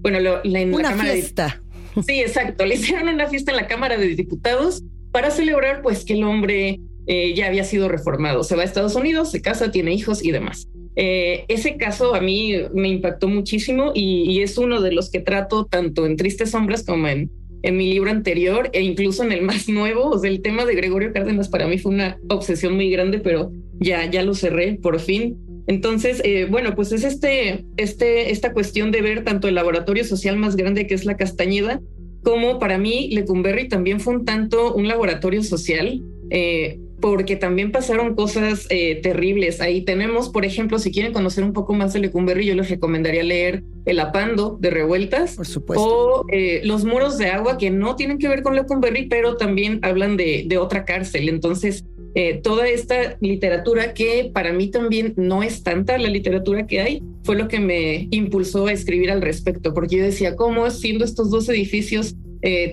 bueno, 0.00 0.20
lo, 0.20 0.42
una 0.44 0.92
fiesta. 0.92 1.62
sí, 2.06 2.20
exacto, 2.20 2.64
le 2.64 2.76
hicieron 2.76 3.08
una 3.08 3.28
fiesta 3.28 3.50
en 3.50 3.56
la 3.56 3.66
Cámara 3.66 3.98
de 3.98 4.14
Diputados 4.14 4.82
para 5.10 5.30
celebrar 5.30 5.82
pues 5.82 6.04
que 6.04 6.12
el 6.12 6.24
hombre 6.24 6.78
eh, 7.06 7.34
ya 7.34 7.46
había 7.46 7.64
sido 7.64 7.88
reformado. 7.88 8.42
Se 8.42 8.56
va 8.56 8.62
a 8.62 8.64
Estados 8.64 8.96
Unidos, 8.96 9.30
se 9.30 9.40
casa, 9.40 9.70
tiene 9.70 9.94
hijos 9.94 10.24
y 10.24 10.32
demás. 10.32 10.68
Eh, 10.96 11.44
ese 11.48 11.76
caso 11.76 12.14
a 12.14 12.20
mí 12.20 12.54
me 12.72 12.88
impactó 12.88 13.28
muchísimo 13.28 13.92
y, 13.94 14.40
es 14.40 14.56
uno 14.56 14.80
de 14.80 14.92
los 14.92 15.10
que 15.10 15.20
trato 15.20 15.66
tanto 15.66 16.06
en 16.06 16.16
Tristes 16.16 16.50
Sombras 16.50 16.84
como 16.84 17.06
en, 17.08 17.30
en 17.62 17.76
mi 17.76 17.90
libro 17.90 18.10
anterior 18.10 18.70
e 18.72 18.82
incluso 18.82 19.22
en 19.22 19.32
el 19.32 19.42
más 19.42 19.68
nuevo. 19.68 20.10
O 20.10 20.18
sea, 20.18 20.30
el 20.30 20.42
tema 20.42 20.64
de 20.64 20.74
Gregorio 20.74 21.12
Cárdenas 21.12 21.48
para 21.48 21.66
mí 21.66 21.78
fue 21.78 21.92
una 21.92 22.18
obsesión 22.28 22.74
muy 22.74 22.90
grande, 22.90 23.18
pero 23.18 23.52
ya, 23.78 24.10
ya 24.10 24.22
lo 24.22 24.34
cerré 24.34 24.78
por 24.80 24.98
fin. 24.98 25.36
Entonces, 25.66 26.22
eh, 26.24 26.46
bueno, 26.48 26.74
pues 26.74 26.92
es 26.92 27.04
este, 27.04 27.64
este, 27.76 28.30
esta 28.30 28.52
cuestión 28.52 28.92
de 28.92 29.02
ver 29.02 29.24
tanto 29.24 29.48
el 29.48 29.56
laboratorio 29.56 30.04
social 30.04 30.36
más 30.36 30.56
grande 30.56 30.86
que 30.86 30.94
es 30.94 31.04
la 31.04 31.16
Castañeda, 31.16 31.80
como 32.22 32.58
para 32.58 32.78
mí 32.78 33.08
Lecumberri 33.12 33.68
también 33.68 34.00
fue 34.00 34.16
un 34.16 34.24
tanto 34.24 34.74
un 34.74 34.88
laboratorio 34.88 35.42
social. 35.42 36.02
Eh, 36.30 36.80
porque 37.00 37.36
también 37.36 37.72
pasaron 37.72 38.14
cosas 38.14 38.66
eh, 38.70 39.00
terribles. 39.02 39.60
Ahí 39.60 39.82
tenemos, 39.82 40.30
por 40.30 40.44
ejemplo, 40.44 40.78
si 40.78 40.90
quieren 40.90 41.12
conocer 41.12 41.44
un 41.44 41.52
poco 41.52 41.74
más 41.74 41.92
de 41.92 42.00
Lecumberri, 42.00 42.46
yo 42.46 42.54
les 42.54 42.70
recomendaría 42.70 43.22
leer 43.22 43.62
El 43.84 44.00
Apando 44.00 44.56
de 44.60 44.70
Revueltas. 44.70 45.36
Por 45.36 45.46
supuesto. 45.46 45.84
O 45.84 46.24
eh, 46.32 46.62
Los 46.64 46.84
Muros 46.84 47.18
de 47.18 47.26
Agua, 47.26 47.58
que 47.58 47.70
no 47.70 47.96
tienen 47.96 48.18
que 48.18 48.28
ver 48.28 48.42
con 48.42 48.54
Lecumberri, 48.54 49.08
pero 49.08 49.36
también 49.36 49.78
hablan 49.82 50.16
de, 50.16 50.44
de 50.46 50.58
otra 50.58 50.84
cárcel. 50.84 51.28
Entonces, 51.28 51.84
eh, 52.14 52.40
toda 52.42 52.66
esta 52.66 53.18
literatura 53.20 53.92
que 53.92 54.30
para 54.32 54.52
mí 54.54 54.68
también 54.68 55.12
no 55.16 55.42
es 55.42 55.62
tanta 55.62 55.98
la 55.98 56.08
literatura 56.08 56.66
que 56.66 56.80
hay, 56.80 57.02
fue 57.24 57.36
lo 57.36 57.46
que 57.46 57.60
me 57.60 58.08
impulsó 58.10 58.68
a 58.68 58.72
escribir 58.72 59.10
al 59.10 59.20
respecto, 59.20 59.74
porque 59.74 59.98
yo 59.98 60.04
decía, 60.04 60.34
¿cómo 60.34 60.70
siendo 60.70 61.04
estos 61.04 61.30
dos 61.30 61.48
edificios 61.48 62.16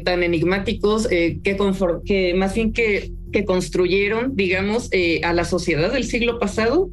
tan 0.03 0.21
enigmáticos 0.21 1.07
que, 1.07 1.41
que 2.05 2.33
más 2.35 2.53
bien 2.53 2.73
que 2.73 3.11
que 3.33 3.43
construyeron, 3.43 4.37
digamos, 4.37 4.87
eh, 4.91 5.19
a 5.23 5.33
la 5.33 5.43
sociedad 5.43 5.91
del 5.91 6.05
siglo 6.05 6.39
pasado, 6.39 6.89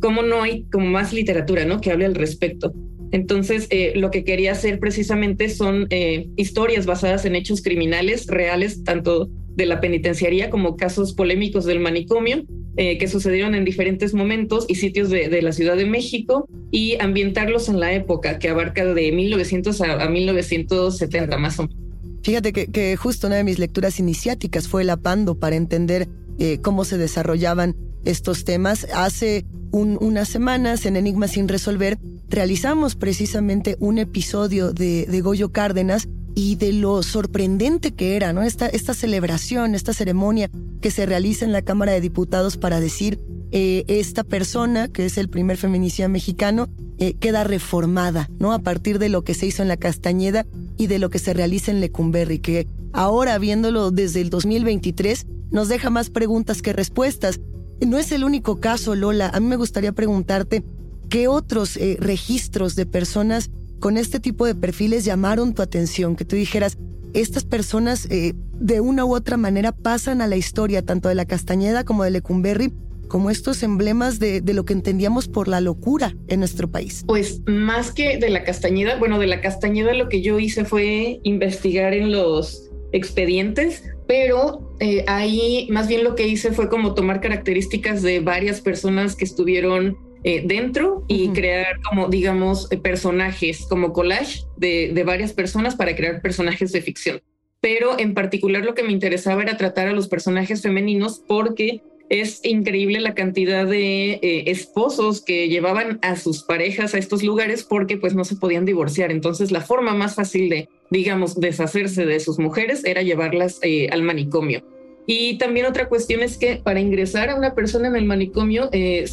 cómo 0.00 0.22
no 0.22 0.42
hay 0.42 0.64
como 0.70 0.86
más 0.86 1.12
literatura, 1.12 1.64
¿no? 1.64 1.80
Que 1.80 1.90
hable 1.90 2.04
al 2.04 2.14
respecto. 2.14 2.72
Entonces, 3.10 3.66
eh, 3.70 3.94
lo 3.96 4.12
que 4.12 4.22
quería 4.22 4.52
hacer 4.52 4.78
precisamente 4.78 5.48
son 5.48 5.88
eh, 5.90 6.28
historias 6.36 6.86
basadas 6.86 7.24
en 7.24 7.34
hechos 7.34 7.62
criminales 7.62 8.28
reales, 8.28 8.84
tanto 8.84 9.28
de 9.56 9.66
la 9.66 9.80
penitenciaría 9.80 10.48
como 10.48 10.76
casos 10.76 11.12
polémicos 11.14 11.64
del 11.64 11.80
manicomio, 11.80 12.44
que 12.76 13.08
sucedieron 13.08 13.54
en 13.54 13.66
diferentes 13.66 14.14
momentos 14.14 14.64
y 14.66 14.76
sitios 14.76 15.10
de, 15.10 15.42
la 15.42 15.52
Ciudad 15.52 15.76
de 15.76 15.84
México 15.84 16.48
y 16.70 16.96
ambientarlos 16.98 17.68
en 17.68 17.78
la 17.78 17.92
época 17.92 18.38
que 18.38 18.48
abarca 18.48 18.86
de 18.86 19.12
1900 19.12 19.82
a, 19.82 20.04
a 20.04 20.08
1970 20.08 21.36
más 21.36 21.58
o 21.58 21.64
menos. 21.64 21.89
Fíjate 22.22 22.52
que, 22.52 22.96
justo 22.96 23.26
una 23.26 23.36
de 23.36 23.44
mis 23.44 23.58
lecturas 23.58 23.98
iniciáticas 23.98 24.68
fue 24.68 24.82
el 24.82 24.90
apando 24.90 25.38
para 25.38 25.56
entender 25.56 26.08
eh, 26.38 26.58
cómo 26.60 26.84
se 26.84 26.98
desarrollaban 26.98 27.76
estos 28.04 28.44
temas. 28.44 28.86
Hace 28.94 29.46
unas 29.72 30.28
semanas 30.28 30.84
en 30.84 30.96
Enigma 30.96 31.28
sin 31.28 31.48
resolver 31.48 31.98
realizamos 32.28 32.96
precisamente 32.96 33.76
un 33.78 33.98
episodio 33.98 34.72
de, 34.72 35.20
Goyo 35.22 35.52
Cárdenas 35.52 36.08
y 36.34 36.56
de 36.56 36.72
lo 36.72 37.02
sorprendente 37.02 37.92
que 37.92 38.16
era, 38.16 38.32
¿no? 38.32 38.42
Esta, 38.42 38.66
esta 38.66 38.94
celebración, 38.94 39.74
esta 39.74 39.92
ceremonia 39.92 40.50
que 40.80 40.90
se 40.90 41.06
realiza 41.06 41.44
en 41.44 41.52
la 41.52 41.62
Cámara 41.62 41.92
de 41.92 42.00
Diputados 42.00 42.56
para 42.56 42.80
decir 42.80 43.18
eh, 43.52 43.84
esta 43.88 44.22
persona, 44.22 44.86
que 44.88 45.06
es 45.06 45.18
el 45.18 45.28
primer 45.28 45.56
feminicida 45.56 46.06
mexicano, 46.06 46.68
eh, 46.98 47.14
queda 47.14 47.42
reformada, 47.42 48.30
¿no? 48.38 48.52
A 48.52 48.60
partir 48.60 49.00
de 49.00 49.08
lo 49.08 49.24
que 49.24 49.34
se 49.34 49.46
hizo 49.46 49.62
en 49.62 49.68
la 49.68 49.76
Castañeda 49.76 50.46
y 50.76 50.86
de 50.86 51.00
lo 51.00 51.10
que 51.10 51.18
se 51.18 51.34
realiza 51.34 51.72
en 51.72 51.80
Lecumberri, 51.80 52.38
que 52.38 52.68
ahora 52.92 53.38
viéndolo 53.38 53.90
desde 53.90 54.20
el 54.20 54.30
2023 54.30 55.26
nos 55.50 55.68
deja 55.68 55.90
más 55.90 56.10
preguntas 56.10 56.62
que 56.62 56.72
respuestas. 56.72 57.40
No 57.84 57.98
es 57.98 58.12
el 58.12 58.22
único 58.22 58.60
caso, 58.60 58.94
Lola. 58.94 59.30
A 59.30 59.40
mí 59.40 59.46
me 59.46 59.56
gustaría 59.56 59.92
preguntarte, 59.92 60.62
¿qué 61.08 61.26
otros 61.26 61.76
eh, 61.76 61.96
registros 61.98 62.76
de 62.76 62.86
personas 62.86 63.50
con 63.80 63.96
este 63.96 64.20
tipo 64.20 64.46
de 64.46 64.54
perfiles 64.54 65.04
llamaron 65.04 65.54
tu 65.54 65.62
atención? 65.62 66.14
Que 66.14 66.24
tú 66.24 66.36
dijeras, 66.36 66.78
estas 67.14 67.44
personas 67.44 68.06
de 68.06 68.80
una 68.80 69.04
u 69.04 69.16
otra 69.16 69.36
manera 69.36 69.72
pasan 69.72 70.22
a 70.22 70.28
la 70.28 70.36
historia 70.36 70.82
tanto 70.82 71.08
de 71.08 71.16
la 71.16 71.24
Castañeda 71.24 71.82
como 71.82 72.04
de 72.04 72.12
Lecumberri 72.12 72.72
como 73.10 73.28
estos 73.28 73.62
emblemas 73.62 74.18
de, 74.18 74.40
lo 74.54 74.64
que 74.64 74.72
entendíamos 74.72 75.28
por 75.28 75.48
la 75.48 75.60
locura 75.60 76.16
en 76.28 76.38
nuestro 76.38 76.70
país? 76.70 77.04
Pues 77.06 77.42
más 77.46 77.92
que 77.92 78.16
de 78.16 78.30
la 78.30 78.44
Castañeda, 78.44 78.96
bueno, 78.98 79.18
de 79.18 79.26
la 79.26 79.42
Castañeda 79.42 79.92
lo 79.92 80.08
que 80.08 80.22
yo 80.22 80.38
hice 80.38 80.64
fue 80.64 81.20
investigar 81.24 81.92
en 81.92 82.12
los 82.12 82.70
expedientes, 82.92 83.84
pero 84.06 84.74
eh, 84.80 85.04
ahí 85.08 85.68
más 85.70 85.88
bien 85.88 86.04
lo 86.04 86.14
que 86.14 86.26
hice 86.26 86.52
fue 86.52 86.70
como 86.70 86.94
tomar 86.94 87.20
características 87.20 88.00
de 88.00 88.20
varias 88.20 88.60
personas 88.60 89.16
que 89.16 89.24
estuvieron 89.24 89.98
eh, 90.22 90.42
dentro 90.46 91.04
y 91.08 91.30
crear 91.30 91.80
como, 91.88 92.08
digamos, 92.08 92.70
eh, 92.70 92.76
personajes, 92.76 93.66
como 93.68 93.92
collage 93.92 94.44
de, 94.56 94.92
de 94.94 95.04
varias 95.04 95.32
personas 95.32 95.74
para 95.74 95.96
crear 95.96 96.22
personajes 96.22 96.72
de 96.72 96.80
ficción. 96.80 97.20
Pero 97.60 97.98
en 97.98 98.14
particular 98.14 98.64
lo 98.64 98.74
que 98.74 98.84
me 98.84 98.92
interesaba 98.92 99.42
era 99.42 99.56
tratar 99.56 99.88
a 99.88 99.92
los 99.92 100.08
personajes 100.08 100.62
femeninos 100.62 101.22
porque 101.26 101.82
es 102.10 102.40
increíble 102.42 103.00
la 103.00 103.14
cantidad 103.14 103.64
de 103.66 104.14
eh, 104.14 104.50
esposos 104.50 105.22
que 105.22 105.48
llevaban 105.48 106.00
a 106.02 106.16
sus 106.16 106.42
parejas 106.42 106.92
a 106.92 106.98
estos 106.98 107.22
lugares 107.22 107.62
porque 107.62 107.96
pues 107.96 108.16
no 108.16 108.24
se 108.24 108.34
podían 108.34 108.64
divorciar. 108.64 109.12
Entonces 109.12 109.52
la 109.52 109.60
forma 109.60 109.94
más 109.94 110.16
fácil 110.16 110.50
de, 110.50 110.68
digamos, 110.90 111.38
deshacerse 111.38 112.04
de 112.04 112.18
sus 112.18 112.40
mujeres 112.40 112.84
era 112.84 113.02
llevarlas 113.02 113.60
eh, 113.62 113.88
al 113.92 114.02
manicomio. 114.02 114.64
Y 115.06 115.38
también 115.38 115.66
otra 115.66 115.88
cuestión 115.88 116.20
es 116.20 116.36
que 116.36 116.56
para 116.56 116.80
ingresar 116.80 117.30
a 117.30 117.36
una 117.36 117.54
persona 117.54 117.86
en 117.86 117.96
el 117.96 118.04
manicomio 118.04 118.68
eh, 118.72 119.06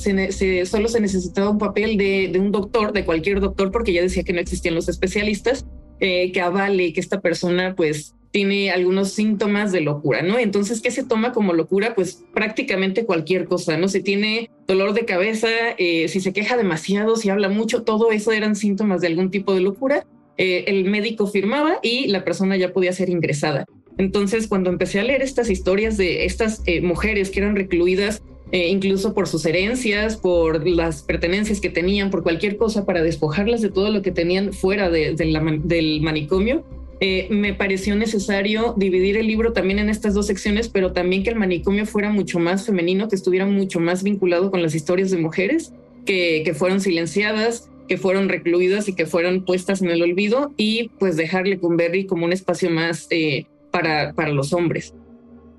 solo 0.65 0.87
se 0.89 0.99
necesitaba 0.99 1.51
un 1.51 1.59
papel 1.59 1.97
de, 1.97 2.29
de, 2.31 2.39
un 2.39 2.51
doctor, 2.51 2.93
de 2.93 3.05
cualquier 3.05 3.39
doctor, 3.39 3.71
porque 3.71 3.93
ya 3.93 4.01
decía 4.01 4.23
que 4.23 4.33
no 4.33 4.39
existían 4.39 4.75
los 4.75 4.89
especialistas, 4.89 5.65
que 5.99 6.41
avale 6.41 6.93
que 6.93 6.99
esta 6.99 7.21
persona 7.21 7.73
pues 7.75 8.16
tiene 8.31 8.71
algunos 8.71 9.11
síntomas 9.13 9.71
de 9.71 9.81
locura, 9.81 10.21
¿no? 10.21 10.37
Entonces, 10.37 10.81
¿qué 10.81 10.91
se 10.91 11.03
toma 11.03 11.31
como 11.31 11.53
locura? 11.53 11.95
Pues 11.95 12.23
prácticamente 12.33 13.05
cualquier 13.05 13.45
cosa, 13.45 13.77
¿no? 13.77 13.87
Si 13.87 14.01
tiene 14.01 14.49
dolor 14.67 14.93
de 14.93 15.05
cabeza, 15.05 15.47
eh, 15.77 16.07
si 16.07 16.19
se 16.19 16.33
queja 16.33 16.57
demasiado, 16.57 17.15
si 17.15 17.29
habla 17.29 17.49
mucho, 17.49 17.83
todo 17.83 18.11
eso 18.11 18.31
eran 18.31 18.55
síntomas 18.55 19.01
de 19.01 19.07
algún 19.07 19.31
tipo 19.31 19.53
de 19.53 19.61
locura. 19.61 20.05
Eh, 20.37 20.65
el 20.67 20.85
médico 20.85 21.27
firmaba 21.27 21.79
y 21.81 22.07
la 22.07 22.23
persona 22.23 22.57
ya 22.57 22.73
podía 22.73 22.93
ser 22.93 23.09
ingresada. 23.09 23.65
Entonces, 23.97 24.47
cuando 24.47 24.69
empecé 24.69 24.99
a 24.99 25.03
leer 25.03 25.23
estas 25.23 25.49
historias 25.49 25.97
de 25.97 26.25
estas 26.25 26.61
eh, 26.67 26.81
mujeres 26.81 27.31
que 27.31 27.39
eran 27.39 27.55
recluidas 27.55 28.21
incluso 28.49 29.13
por 29.13 29.27
sus 29.27 29.45
herencias, 29.45 30.15
por 30.15 30.65
las 30.65 31.03
pertenencias 31.03 31.59
que 31.59 31.69
tenían, 31.69 32.09
por 32.09 32.23
cualquier 32.23 32.55
cosa, 32.55 32.85
para 32.85 33.03
despojarlas 33.03 33.61
de 33.61 33.69
todo 33.69 33.91
lo 33.91 34.01
que 34.01 34.13
tenían 34.13 34.53
fuera 34.53 34.89
del 34.89 36.01
manicomio, 36.01 36.63
eh, 36.99 37.27
me 37.29 37.53
pareció 37.53 37.95
necesario 37.95 38.73
dividir 38.75 39.17
el 39.17 39.27
libro 39.27 39.53
también 39.53 39.79
en 39.79 39.89
estas 39.89 40.13
dos 40.15 40.27
secciones, 40.27 40.67
pero 40.69 40.93
también 40.93 41.23
que 41.23 41.29
el 41.29 41.35
manicomio 41.35 41.85
fuera 41.85 42.09
mucho 42.11 42.39
más 42.39 42.65
femenino, 42.65 43.07
que 43.07 43.15
estuviera 43.15 43.45
mucho 43.45 43.79
más 43.79 44.01
vinculado 44.01 44.49
con 44.49 44.61
las 44.61 44.73
historias 44.73 45.11
de 45.11 45.17
mujeres 45.17 45.73
que, 46.05 46.53
fueron 46.57 46.81
silenciadas, 46.81 47.69
que 47.87 47.97
fueron 47.97 48.29
recluidas 48.29 48.87
y 48.87 48.93
que 48.93 49.05
fueron 49.05 49.45
puestas 49.45 49.81
en 49.81 49.91
el 49.91 50.01
olvido, 50.01 50.53
y 50.57 50.89
pues 50.99 51.17
dejarle 51.17 51.59
con 51.59 51.77
Berry 51.77 52.05
como 52.05 52.25
un 52.25 52.33
espacio 52.33 52.71
más 52.71 53.07
eh, 53.11 53.45
para, 53.71 54.13
para 54.13 54.29
los 54.29 54.53
hombres. 54.53 54.93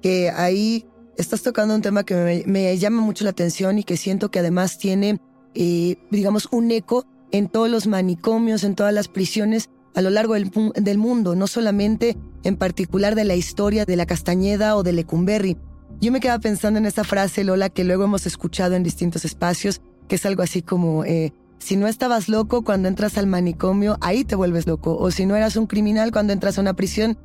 Que 0.03 0.31
ahí 0.31 0.87
estás 1.17 1.43
tocando 1.43 1.75
un 1.75 1.83
tema 1.83 2.05
que 2.05 2.45
me, 2.47 2.77
llama 2.79 3.03
mucho 3.03 3.25
la 3.25 3.31
atención 3.31 3.79
y 3.79 3.85
que 3.85 3.97
siento 3.97 4.31
que 4.31 4.41
además 4.41 4.79
tiene, 4.79 5.21
eh, 5.55 5.97
digamos, 6.11 6.49
un 6.51 6.71
eco 6.71 7.05
en 7.31 7.49
todos 7.49 7.69
los 7.69 7.87
manicomios, 7.87 8.65
en 8.65 8.75
todas 8.75 8.95
las 8.95 9.09
prisiones 9.09 9.69
a 9.99 10.01
lo 10.01 10.11
largo 10.11 10.35
del, 10.35 10.99
mundo, 10.99 11.35
no 11.35 11.49
solamente 11.49 12.17
en 12.45 12.57
particular 12.57 13.17
de 13.17 13.25
la 13.25 13.35
historia 13.35 13.85
de 13.85 13.97
la 13.97 14.07
Castañeda 14.07 14.77
o 14.77 14.85
de 14.85 14.93
Lecumberri. 14.93 15.57
Yo 16.01 16.13
me 16.13 16.21
quedaba 16.21 16.39
pensando 16.39 16.79
en 16.79 16.87
esa 16.87 17.03
frase, 17.03 17.43
Lola, 17.43 17.69
que 17.69 17.83
luego 17.83 18.05
hemos 18.05 18.25
escuchado 18.25 18.77
en 18.77 18.85
distintos 18.85 19.25
espacios, 19.25 19.81
que 20.07 20.15
es 20.15 20.25
algo 20.25 20.45
así 20.45 20.63
como, 20.63 21.05
eh, 21.05 21.33
si 21.59 21.77
no 21.77 21.89
estabas 21.89 22.29
loco 22.29 22.63
cuando 22.63 22.87
entras 22.87 23.19
al 23.19 23.27
manicomio, 23.27 23.99
ahí 24.01 24.23
te 24.23 24.37
vuelves 24.37 24.69
loco. 24.69 24.97
O 24.97 25.11
si 25.11 25.27
no 25.27 25.35
eras 25.35 25.57
un 25.57 25.67
criminal 25.67 26.13
cuando 26.13 26.33
entras 26.33 26.59
a 26.59 26.61
una 26.61 26.75
prisión, 26.75 27.19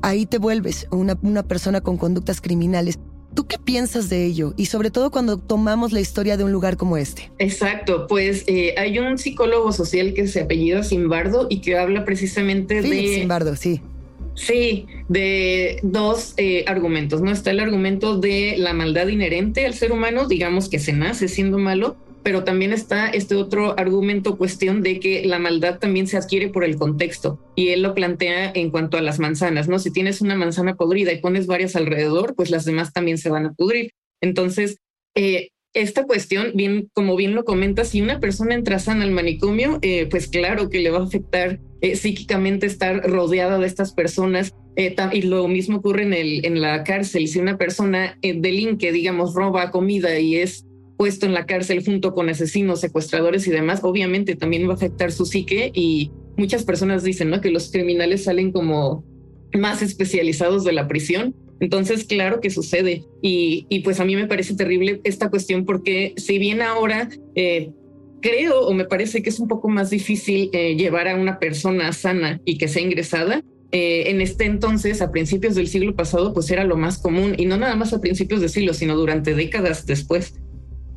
ahí 0.00 0.24
te 0.24 0.38
vuelves 0.38 0.86
una, 0.92 1.18
una 1.22 1.42
persona 1.42 1.80
con 1.80 1.96
conductas 1.96 2.40
criminales. 2.40 3.00
¿Tú 3.34 3.46
qué 3.46 3.58
piensas 3.58 4.08
de 4.10 4.24
ello? 4.24 4.54
Y 4.56 4.66
sobre 4.66 4.90
todo 4.90 5.10
cuando 5.10 5.38
tomamos 5.38 5.92
la 5.92 6.00
historia 6.00 6.36
de 6.36 6.44
un 6.44 6.52
lugar 6.52 6.76
como 6.76 6.96
este. 6.96 7.30
Exacto, 7.38 8.06
pues 8.08 8.44
eh, 8.46 8.74
hay 8.76 8.98
un 8.98 9.18
psicólogo 9.18 9.72
social 9.72 10.14
que 10.14 10.26
se 10.26 10.40
apellida 10.40 10.82
Simbardo 10.82 11.46
y 11.48 11.60
que 11.60 11.78
habla 11.78 12.04
precisamente 12.04 12.82
de... 12.82 13.14
Simbardo, 13.14 13.54
sí. 13.56 13.80
Sí, 14.34 14.86
de 15.08 15.78
dos 15.82 16.34
eh, 16.38 16.64
argumentos, 16.66 17.20
¿no? 17.20 17.30
Está 17.30 17.50
el 17.50 17.60
argumento 17.60 18.18
de 18.18 18.56
la 18.58 18.72
maldad 18.72 19.08
inherente 19.08 19.66
al 19.66 19.74
ser 19.74 19.92
humano, 19.92 20.26
digamos 20.26 20.68
que 20.68 20.78
se 20.78 20.92
nace 20.92 21.28
siendo 21.28 21.58
malo, 21.58 21.96
pero 22.22 22.44
también 22.44 22.72
está 22.72 23.08
este 23.08 23.34
otro 23.34 23.78
argumento, 23.78 24.36
cuestión 24.36 24.82
de 24.82 25.00
que 25.00 25.24
la 25.24 25.38
maldad 25.38 25.78
también 25.78 26.06
se 26.06 26.16
adquiere 26.16 26.48
por 26.48 26.64
el 26.64 26.76
contexto. 26.76 27.40
Y 27.56 27.68
él 27.68 27.82
lo 27.82 27.94
plantea 27.94 28.52
en 28.54 28.70
cuanto 28.70 28.96
a 28.96 29.02
las 29.02 29.18
manzanas, 29.18 29.68
¿no? 29.68 29.78
Si 29.78 29.90
tienes 29.90 30.20
una 30.20 30.34
manzana 30.34 30.76
podrida 30.76 31.12
y 31.12 31.20
pones 31.20 31.46
varias 31.46 31.76
alrededor, 31.76 32.34
pues 32.34 32.50
las 32.50 32.64
demás 32.64 32.92
también 32.92 33.18
se 33.18 33.30
van 33.30 33.46
a 33.46 33.52
pudrir. 33.52 33.92
Entonces, 34.20 34.78
eh, 35.14 35.50
esta 35.72 36.04
cuestión, 36.04 36.52
bien, 36.54 36.90
como 36.92 37.16
bien 37.16 37.34
lo 37.34 37.44
comenta, 37.44 37.84
si 37.84 38.02
una 38.02 38.18
persona 38.18 38.54
entra 38.54 38.78
sana 38.78 39.04
al 39.04 39.12
manicomio, 39.12 39.78
eh, 39.82 40.06
pues 40.10 40.26
claro 40.26 40.68
que 40.68 40.80
le 40.80 40.90
va 40.90 40.98
a 40.98 41.04
afectar 41.04 41.60
eh, 41.80 41.94
psíquicamente 41.96 42.66
estar 42.66 43.08
rodeada 43.08 43.58
de 43.58 43.66
estas 43.66 43.92
personas. 43.92 44.54
Y 45.12 45.22
lo 45.22 45.46
mismo 45.46 45.78
ocurre 45.78 46.04
en, 46.04 46.14
el, 46.14 46.46
en 46.46 46.62
la 46.62 46.84
cárcel. 46.84 47.28
Si 47.28 47.38
una 47.38 47.58
persona 47.58 48.18
delinque, 48.22 48.92
digamos, 48.92 49.34
roba 49.34 49.70
comida 49.70 50.18
y 50.18 50.36
es 50.36 50.64
puesto 51.00 51.24
en 51.24 51.32
la 51.32 51.46
cárcel 51.46 51.82
junto 51.82 52.12
con 52.12 52.28
asesinos, 52.28 52.80
secuestradores 52.80 53.46
y 53.46 53.50
demás, 53.50 53.80
obviamente 53.84 54.36
también 54.36 54.68
va 54.68 54.72
a 54.72 54.74
afectar 54.74 55.12
su 55.12 55.24
psique 55.24 55.72
y 55.74 56.10
muchas 56.36 56.62
personas 56.62 57.02
dicen 57.02 57.30
¿no? 57.30 57.40
que 57.40 57.50
los 57.50 57.70
criminales 57.70 58.24
salen 58.24 58.52
como 58.52 59.02
más 59.58 59.80
especializados 59.80 60.62
de 60.62 60.74
la 60.74 60.88
prisión. 60.88 61.34
Entonces, 61.58 62.04
claro 62.04 62.42
que 62.42 62.50
sucede. 62.50 63.02
Y, 63.22 63.64
y 63.70 63.80
pues 63.80 63.98
a 63.98 64.04
mí 64.04 64.14
me 64.14 64.26
parece 64.26 64.54
terrible 64.54 65.00
esta 65.04 65.30
cuestión 65.30 65.64
porque 65.64 66.12
si 66.18 66.38
bien 66.38 66.60
ahora 66.60 67.08
eh, 67.34 67.70
creo 68.20 68.60
o 68.66 68.74
me 68.74 68.84
parece 68.84 69.22
que 69.22 69.30
es 69.30 69.40
un 69.40 69.48
poco 69.48 69.70
más 69.70 69.88
difícil 69.88 70.50
eh, 70.52 70.76
llevar 70.76 71.08
a 71.08 71.16
una 71.16 71.38
persona 71.38 71.94
sana 71.94 72.42
y 72.44 72.58
que 72.58 72.68
sea 72.68 72.82
ingresada, 72.82 73.42
eh, 73.72 74.10
en 74.10 74.20
este 74.20 74.44
entonces, 74.44 75.00
a 75.00 75.10
principios 75.10 75.54
del 75.54 75.68
siglo 75.68 75.96
pasado, 75.96 76.34
pues 76.34 76.50
era 76.50 76.64
lo 76.64 76.76
más 76.76 76.98
común 76.98 77.36
y 77.38 77.46
no 77.46 77.56
nada 77.56 77.74
más 77.74 77.94
a 77.94 78.02
principios 78.02 78.42
de 78.42 78.50
siglo, 78.50 78.74
sino 78.74 78.96
durante 78.96 79.34
décadas 79.34 79.86
después. 79.86 80.34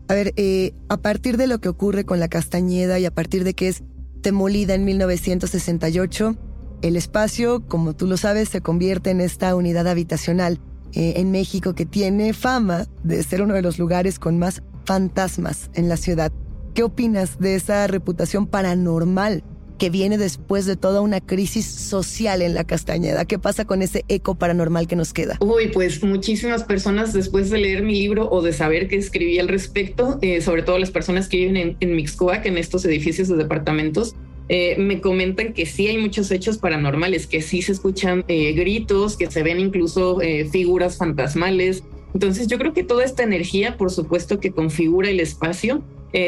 A 0.07 0.13
ver, 0.13 0.33
eh, 0.35 0.73
a 0.89 0.97
partir 0.97 1.37
de 1.37 1.47
lo 1.47 1.59
que 1.59 1.69
ocurre 1.69 2.05
con 2.05 2.19
la 2.19 2.27
Castañeda 2.27 2.99
y 2.99 3.05
a 3.05 3.13
partir 3.13 3.43
de 3.43 3.53
que 3.53 3.69
es 3.69 3.83
demolida 4.21 4.73
en 4.73 4.85
1968, 4.85 6.35
el 6.81 6.95
espacio, 6.97 7.65
como 7.67 7.95
tú 7.95 8.07
lo 8.07 8.17
sabes, 8.17 8.49
se 8.49 8.61
convierte 8.61 9.11
en 9.11 9.21
esta 9.21 9.55
unidad 9.55 9.87
habitacional 9.87 10.59
en 10.95 11.31
México 11.31 11.73
que 11.73 11.87
tiene 11.87 12.33
fama 12.33 12.85
de 13.03 13.23
ser 13.23 13.41
uno 13.41 13.55
de 13.55 13.63
los 13.63 13.79
lugares 13.79 14.19
con 14.19 14.37
más 14.37 14.61
fantasmas 14.85 15.71
en 15.73 15.89
la 15.89 15.97
ciudad. 15.97 16.31
¿Qué 16.73 16.83
opinas 16.83 17.39
de 17.39 17.55
esa 17.55 17.87
reputación 17.87 18.47
paranormal 18.47 19.43
que 19.77 19.89
viene 19.89 20.17
después 20.17 20.65
de 20.65 20.75
toda 20.75 21.01
una 21.01 21.21
crisis 21.21 21.65
social 21.65 22.41
en 22.41 22.53
la 22.53 22.63
Castañeda? 22.63 23.25
¿Qué 23.25 23.39
pasa 23.39 23.65
con 23.65 23.81
ese 23.81 24.05
eco 24.07 24.35
paranormal 24.35 24.87
que 24.87 24.95
nos 24.95 25.13
queda? 25.13 25.37
Uy, 25.39 25.67
pues 25.67 26.03
muchísimas 26.03 26.63
personas 26.63 27.13
después 27.13 27.49
de 27.49 27.59
leer 27.59 27.83
mi 27.83 27.93
libro 27.93 28.29
o 28.29 28.41
de 28.41 28.53
saber 28.53 28.87
que 28.87 28.95
escribí 28.95 29.39
al 29.39 29.47
respecto, 29.47 30.19
eh, 30.21 30.41
sobre 30.41 30.63
todo 30.63 30.79
las 30.79 30.91
personas 30.91 31.27
que 31.27 31.37
viven 31.37 31.77
en, 31.79 31.95
Mixcoac, 31.95 32.45
en 32.45 32.57
estos 32.57 32.85
edificios 32.85 33.27
de 33.27 33.35
departamentos, 33.35 34.15
eh, 34.49 34.75
me 34.77 34.99
comentan 34.99 35.53
que 35.53 35.65
sí 35.65 35.87
hay 35.87 35.97
muchos 35.97 36.29
hechos 36.31 36.57
paranormales, 36.57 37.27
que 37.27 37.41
sí 37.41 37.61
se 37.61 37.71
escuchan 37.71 38.25
eh, 38.27 38.51
gritos, 38.53 39.15
que 39.15 39.31
se 39.31 39.41
ven 39.41 39.59
incluso 39.59 40.19
figuras 40.51 40.97
fantasmales. 40.97 41.83
Entonces 42.13 42.47
yo 42.47 42.57
creo 42.57 42.73
que 42.73 42.83
toda 42.83 43.03
esta 43.03 43.23
energía, 43.23 43.77
por 43.77 43.89
supuesto, 43.89 44.39
que 44.39 44.51
configura 44.51 45.09
el 45.09 45.19
espacio, 45.19 45.83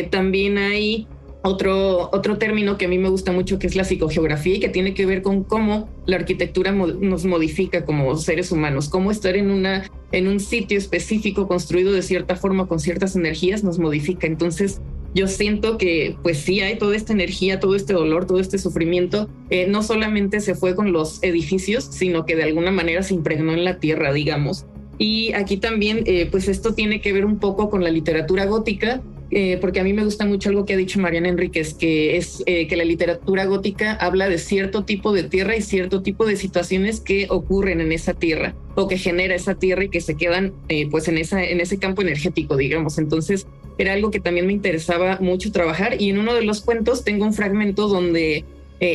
también 0.10 0.58
hay 0.58 1.08
otro, 1.46 2.10
otro 2.12 2.38
término 2.38 2.78
que 2.78 2.86
a 2.86 2.88
mí 2.88 2.98
me 2.98 3.10
gusta 3.10 3.32
mucho, 3.32 3.60
que 3.60 3.68
es 3.68 3.76
la 3.76 3.84
psicogeografía 3.84 4.56
y 4.56 4.60
que 4.60 4.70
tiene 4.70 4.94
que 4.94 5.06
ver 5.06 5.22
con 5.22 5.44
cómo 5.44 5.88
la 6.06 6.16
arquitectura 6.18 6.72
nos 6.72 7.26
modifica 7.26 7.86
como 7.86 8.16
seres 8.18 8.52
humanos, 8.52 8.90
cómo 8.90 9.12
estar 9.12 9.36
en, 9.36 9.52
una, 9.52 9.90
en 10.12 10.28
un 10.28 10.40
sitio 10.40 10.78
específico 10.78 11.48
construido 11.48 11.92
de 11.94 12.02
cierta 12.02 12.36
forma 12.36 12.68
con 12.68 12.80
ciertas 12.80 13.16
energías 13.16 13.64
nos 13.64 13.78
modifica. 13.78 14.26
Entonces, 14.26 14.82
yo 15.14 15.28
siento 15.28 15.78
que 15.78 16.18
pues 16.24 16.40
sí 16.40 16.62
hay 16.62 16.78
toda 16.78 16.96
esta 16.96 17.14
energía, 17.14 17.60
todo 17.60 17.76
este 17.76 17.94
dolor, 17.94 18.26
todo 18.26 18.40
este 18.40 18.58
sufrimiento, 18.58 19.30
eh, 19.50 19.68
no 19.68 19.84
solamente 19.84 20.40
se 20.40 20.56
fue 20.56 20.76
con 20.76 20.92
los 20.92 21.22
edificios, 21.24 21.86
sino 21.86 22.26
que 22.26 22.36
de 22.36 22.44
alguna 22.44 22.72
manera 22.72 23.04
se 23.04 23.14
impregnó 23.14 23.54
en 23.54 23.64
la 23.64 23.80
tierra, 23.80 24.12
digamos. 24.12 24.66
Y 24.98 25.34
aquí 25.34 25.58
también, 25.58 26.04
eh, 26.06 26.28
pues 26.30 26.48
esto 26.48 26.74
tiene 26.74 27.02
que 27.02 27.14
ver 27.14 27.26
un 27.26 27.38
poco 27.38 27.70
con 27.70 27.84
la 27.84 27.92
literatura 27.92 28.46
gótica, 28.46 29.02
eh, 29.38 29.58
porque 29.60 29.82
a 29.82 29.84
mí 29.84 29.92
me 29.92 30.06
gusta 30.06 30.26
mucho 30.26 30.48
algo 30.48 30.64
que 30.64 30.76
ha 30.76 30.78
dicho 30.78 30.98
Mariana 30.98 31.28
Enríquez, 31.28 31.74
que 31.74 32.16
es 32.16 32.42
eh, 32.46 32.68
que 32.68 32.78
la 32.78 32.86
literatura 32.86 33.44
gótica 33.44 33.92
habla 33.96 34.30
de 34.30 34.38
cierto 34.38 34.86
tipo 34.86 35.12
de 35.12 35.24
tierra 35.24 35.58
y 35.58 35.62
cierto 35.62 36.02
tipo 36.02 36.26
de 36.26 36.38
situaciones 36.38 37.02
que 37.02 37.28
ocurren 37.30 37.82
en 37.82 37.92
esa 37.92 38.14
tierra 38.14 38.56
o 38.76 38.88
que 38.88 38.98
genera 38.98 39.36
esa 39.36 39.56
tierra 39.56 39.84
y 39.84 39.90
que 39.90 40.00
se 40.00 40.16
quedan 40.16 40.54
eh, 40.70 40.88
pues 40.90 41.10
en, 41.10 41.18
ese 41.18 41.80
campo 41.80 42.02
energético, 42.02 42.56
digamos. 42.56 42.98
Entonces 42.98 43.46
era 43.78 43.92
algo 43.92 44.10
que 44.10 44.22
también 44.22 44.48
me 44.48 44.54
interesaba 44.54 45.18
mucho 45.20 45.52
trabajar 45.52 46.02
y 46.02 46.12
en 46.12 46.20
uno 46.20 46.34
de 46.34 46.44
los 46.44 46.62
cuentos 46.62 47.04
tengo 47.04 47.26
un 47.26 47.34
fragmento 47.34 47.90
donde 47.90 48.46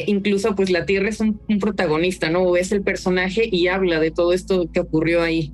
incluso 0.07 0.55
pues 0.55 0.71
la 0.71 0.87
tierra 0.87 1.11
es 1.11 1.21
un, 1.21 1.39
protagonista, 1.61 2.31
¿no? 2.31 2.45
O 2.45 2.57
es 2.57 2.73
el 2.73 2.81
personaje 2.81 3.47
y 3.53 3.67
habla 3.67 4.01
de 4.01 4.11
todo 4.11 4.33
esto 4.33 4.71
que 4.73 4.81
ocurrió 4.81 5.21
ahí. 5.21 5.53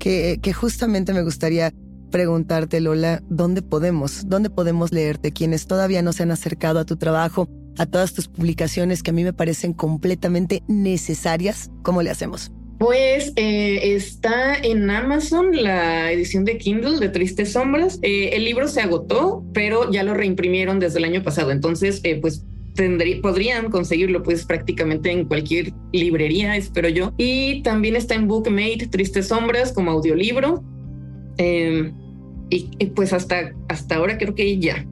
Que, 0.00 0.40
que 0.42 0.52
justamente 0.52 1.12
me 1.12 1.22
gustaría 1.22 1.72
preguntarte, 2.12 2.80
Lola, 2.80 3.20
¿dónde 3.28 3.62
podemos? 3.62 4.28
¿Dónde 4.28 4.50
podemos 4.50 4.92
leerte? 4.92 5.32
Quienes 5.32 5.66
todavía 5.66 6.02
no 6.02 6.12
se 6.12 6.22
han 6.22 6.30
acercado 6.30 6.78
a 6.78 6.84
tu 6.84 6.96
trabajo, 6.96 7.48
a 7.76 7.86
todas 7.86 8.12
tus 8.12 8.28
publicaciones 8.28 9.02
que 9.02 9.10
a 9.10 9.14
mí 9.14 9.24
me 9.24 9.32
parecen 9.32 9.72
completamente 9.72 10.62
necesarias, 10.68 11.72
¿cómo 11.82 12.02
le 12.02 12.10
hacemos? 12.10 12.52
Pues 12.78 13.32
eh, 13.36 13.94
está 13.94 14.54
en 14.54 14.88
Amazon 14.90 15.50
la 15.52 16.12
edición 16.12 16.44
de 16.44 16.58
Kindle 16.58 16.98
de 16.98 17.08
Tristes 17.08 17.52
Sombras. 17.52 17.98
Eh, 18.02 18.30
el 18.34 18.44
libro 18.44 18.68
se 18.68 18.80
agotó, 18.80 19.44
pero 19.52 19.90
ya 19.90 20.02
lo 20.02 20.14
reimprimieron 20.14 20.78
desde 20.78 20.98
el 20.98 21.04
año 21.04 21.22
pasado. 21.22 21.50
Entonces, 21.50 22.00
eh, 22.04 22.20
pues 22.20 22.44
podrían 23.22 23.70
conseguirlo 23.70 24.22
pues 24.22 24.44
prácticamente 24.44 25.10
en 25.10 25.26
cualquier 25.26 25.72
librería, 25.92 26.56
espero 26.56 26.88
yo. 26.88 27.12
Y 27.16 27.62
también 27.62 27.96
está 27.96 28.14
en 28.14 28.28
Bookmate 28.28 28.88
Tristes 28.90 29.28
Sombras 29.28 29.72
como 29.72 29.90
audiolibro. 29.90 30.64
Eh, 31.38 31.92
y, 32.52 32.86
pues 32.86 33.12
hasta, 33.12 33.52
hasta 33.68 33.96
ahora 33.96 34.18
creo 34.18 34.34
que 34.34 34.58
ya. 34.58 34.86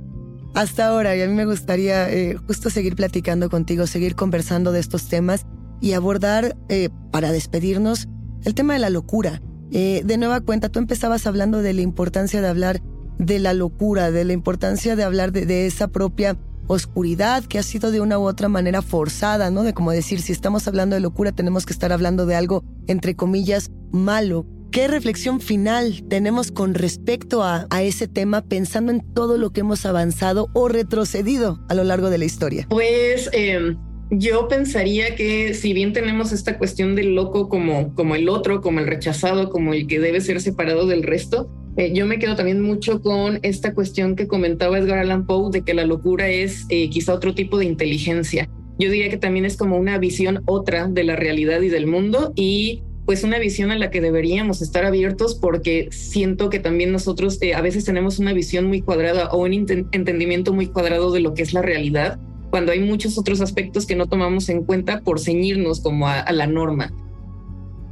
Hasta 0.54 0.88
ahora, 0.88 1.16
y 1.16 1.22
a 1.22 1.28
mí 1.28 1.34
me 1.34 1.44
gustaría 1.44 2.10
eh, 2.10 2.36
justo 2.46 2.70
seguir 2.70 2.96
platicando 2.96 3.50
contigo, 3.50 3.86
seguir 3.86 4.16
conversando 4.16 4.72
de 4.72 4.80
estos 4.80 5.08
temas 5.08 5.46
y 5.80 5.92
abordar, 5.92 6.56
eh, 6.68 6.88
para 7.12 7.32
despedirnos, 7.32 8.08
el 8.44 8.54
tema 8.54 8.72
de 8.72 8.80
la 8.80 8.90
locura. 8.90 9.42
Eh, 9.70 10.02
de 10.04 10.18
nueva 10.18 10.40
cuenta, 10.40 10.68
tú 10.68 10.78
empezabas 10.78 11.26
hablando 11.26 11.62
de 11.62 11.72
la 11.72 11.82
importancia 11.82 12.40
de 12.40 12.48
hablar 12.48 12.82
de 13.18 13.38
la 13.38 13.52
locura, 13.52 14.10
de 14.10 14.24
la 14.24 14.32
importancia 14.32 14.96
de 14.96 15.04
hablar 15.04 15.30
de, 15.30 15.46
de 15.46 15.66
esa 15.66 15.88
propia 15.88 16.36
oscuridad 16.66 17.44
que 17.44 17.58
ha 17.58 17.62
sido 17.62 17.90
de 17.90 18.00
una 18.00 18.18
u 18.18 18.22
otra 18.22 18.48
manera 18.48 18.82
forzada, 18.82 19.50
¿no? 19.50 19.62
De 19.62 19.74
como 19.74 19.92
decir, 19.92 20.20
si 20.22 20.32
estamos 20.32 20.66
hablando 20.66 20.94
de 20.94 21.00
locura, 21.00 21.32
tenemos 21.32 21.66
que 21.66 21.72
estar 21.72 21.92
hablando 21.92 22.26
de 22.26 22.34
algo, 22.34 22.64
entre 22.86 23.14
comillas, 23.14 23.70
malo. 23.92 24.46
¿Qué 24.70 24.86
reflexión 24.86 25.40
final 25.40 26.04
tenemos 26.08 26.52
con 26.52 26.74
respecto 26.74 27.42
a, 27.42 27.66
ese 27.82 28.06
tema 28.06 28.42
pensando 28.42 28.92
en 28.92 29.00
todo 29.14 29.36
lo 29.36 29.50
que 29.50 29.60
hemos 29.60 29.84
avanzado 29.84 30.48
o 30.52 30.68
retrocedido 30.68 31.58
a 31.68 31.74
lo 31.74 31.82
largo 31.82 32.08
de 32.08 32.18
la 32.18 32.24
historia? 32.24 32.66
Pues 32.70 33.28
em, 33.32 33.76
yo 34.10 34.46
pensaría 34.46 35.16
que 35.16 35.54
si 35.54 35.72
bien 35.72 35.92
tenemos 35.92 36.30
esta 36.30 36.56
cuestión 36.56 36.94
del 36.94 37.16
loco 37.16 37.48
como, 37.48 37.92
como 37.96 38.14
el 38.14 38.28
otro, 38.28 38.60
como 38.60 38.78
el 38.78 38.86
rechazado, 38.86 39.50
como 39.50 39.74
el 39.74 39.88
que 39.88 39.98
debe 39.98 40.20
ser 40.20 40.40
separado 40.40 40.86
del 40.86 41.02
resto, 41.02 41.50
eh, 41.76 41.92
yo 41.92 42.06
me 42.06 42.20
quedo 42.20 42.36
también 42.36 42.60
mucho 42.60 43.02
con 43.02 43.40
esta 43.42 43.74
cuestión 43.74 44.14
que 44.14 44.28
comentaba 44.28 44.78
Edgar 44.78 44.98
Allan 44.98 45.26
Poe 45.26 45.50
de 45.50 45.62
que 45.62 45.74
la 45.74 45.84
locura 45.84 46.28
es 46.28 46.66
eh, 46.68 46.90
quizá 46.90 47.14
otro 47.14 47.34
tipo 47.34 47.58
de 47.58 47.64
inteligencia. 47.64 48.48
Yo 48.78 48.88
diría 48.88 49.10
que 49.10 49.18
también 49.18 49.44
es 49.44 49.56
como 49.56 49.78
una 49.78 49.98
visión 49.98 50.42
otra 50.46 50.86
de 50.86 51.02
la 51.02 51.16
realidad 51.16 51.60
y 51.60 51.68
del 51.70 51.88
mundo 51.88 52.32
y 52.36 52.84
pues 53.06 53.24
una 53.24 53.38
visión 53.38 53.70
a 53.70 53.78
la 53.78 53.90
que 53.90 54.00
deberíamos 54.00 54.62
estar 54.62 54.84
abiertos 54.84 55.34
porque 55.34 55.88
siento 55.90 56.50
que 56.50 56.60
también 56.60 56.92
nosotros 56.92 57.38
eh, 57.40 57.54
a 57.54 57.60
veces 57.60 57.84
tenemos 57.84 58.18
una 58.18 58.32
visión 58.32 58.66
muy 58.66 58.82
cuadrada 58.82 59.30
o 59.30 59.38
un 59.38 59.52
entendimiento 59.52 60.52
muy 60.52 60.68
cuadrado 60.68 61.10
de 61.12 61.20
lo 61.20 61.34
que 61.34 61.42
es 61.42 61.52
la 61.52 61.62
realidad, 61.62 62.18
cuando 62.50 62.72
hay 62.72 62.80
muchos 62.80 63.18
otros 63.18 63.40
aspectos 63.40 63.86
que 63.86 63.96
no 63.96 64.06
tomamos 64.06 64.48
en 64.48 64.64
cuenta 64.64 65.00
por 65.00 65.20
ceñirnos 65.20 65.80
como 65.80 66.08
a 66.08 66.30
la 66.32 66.46
norma. 66.46 66.92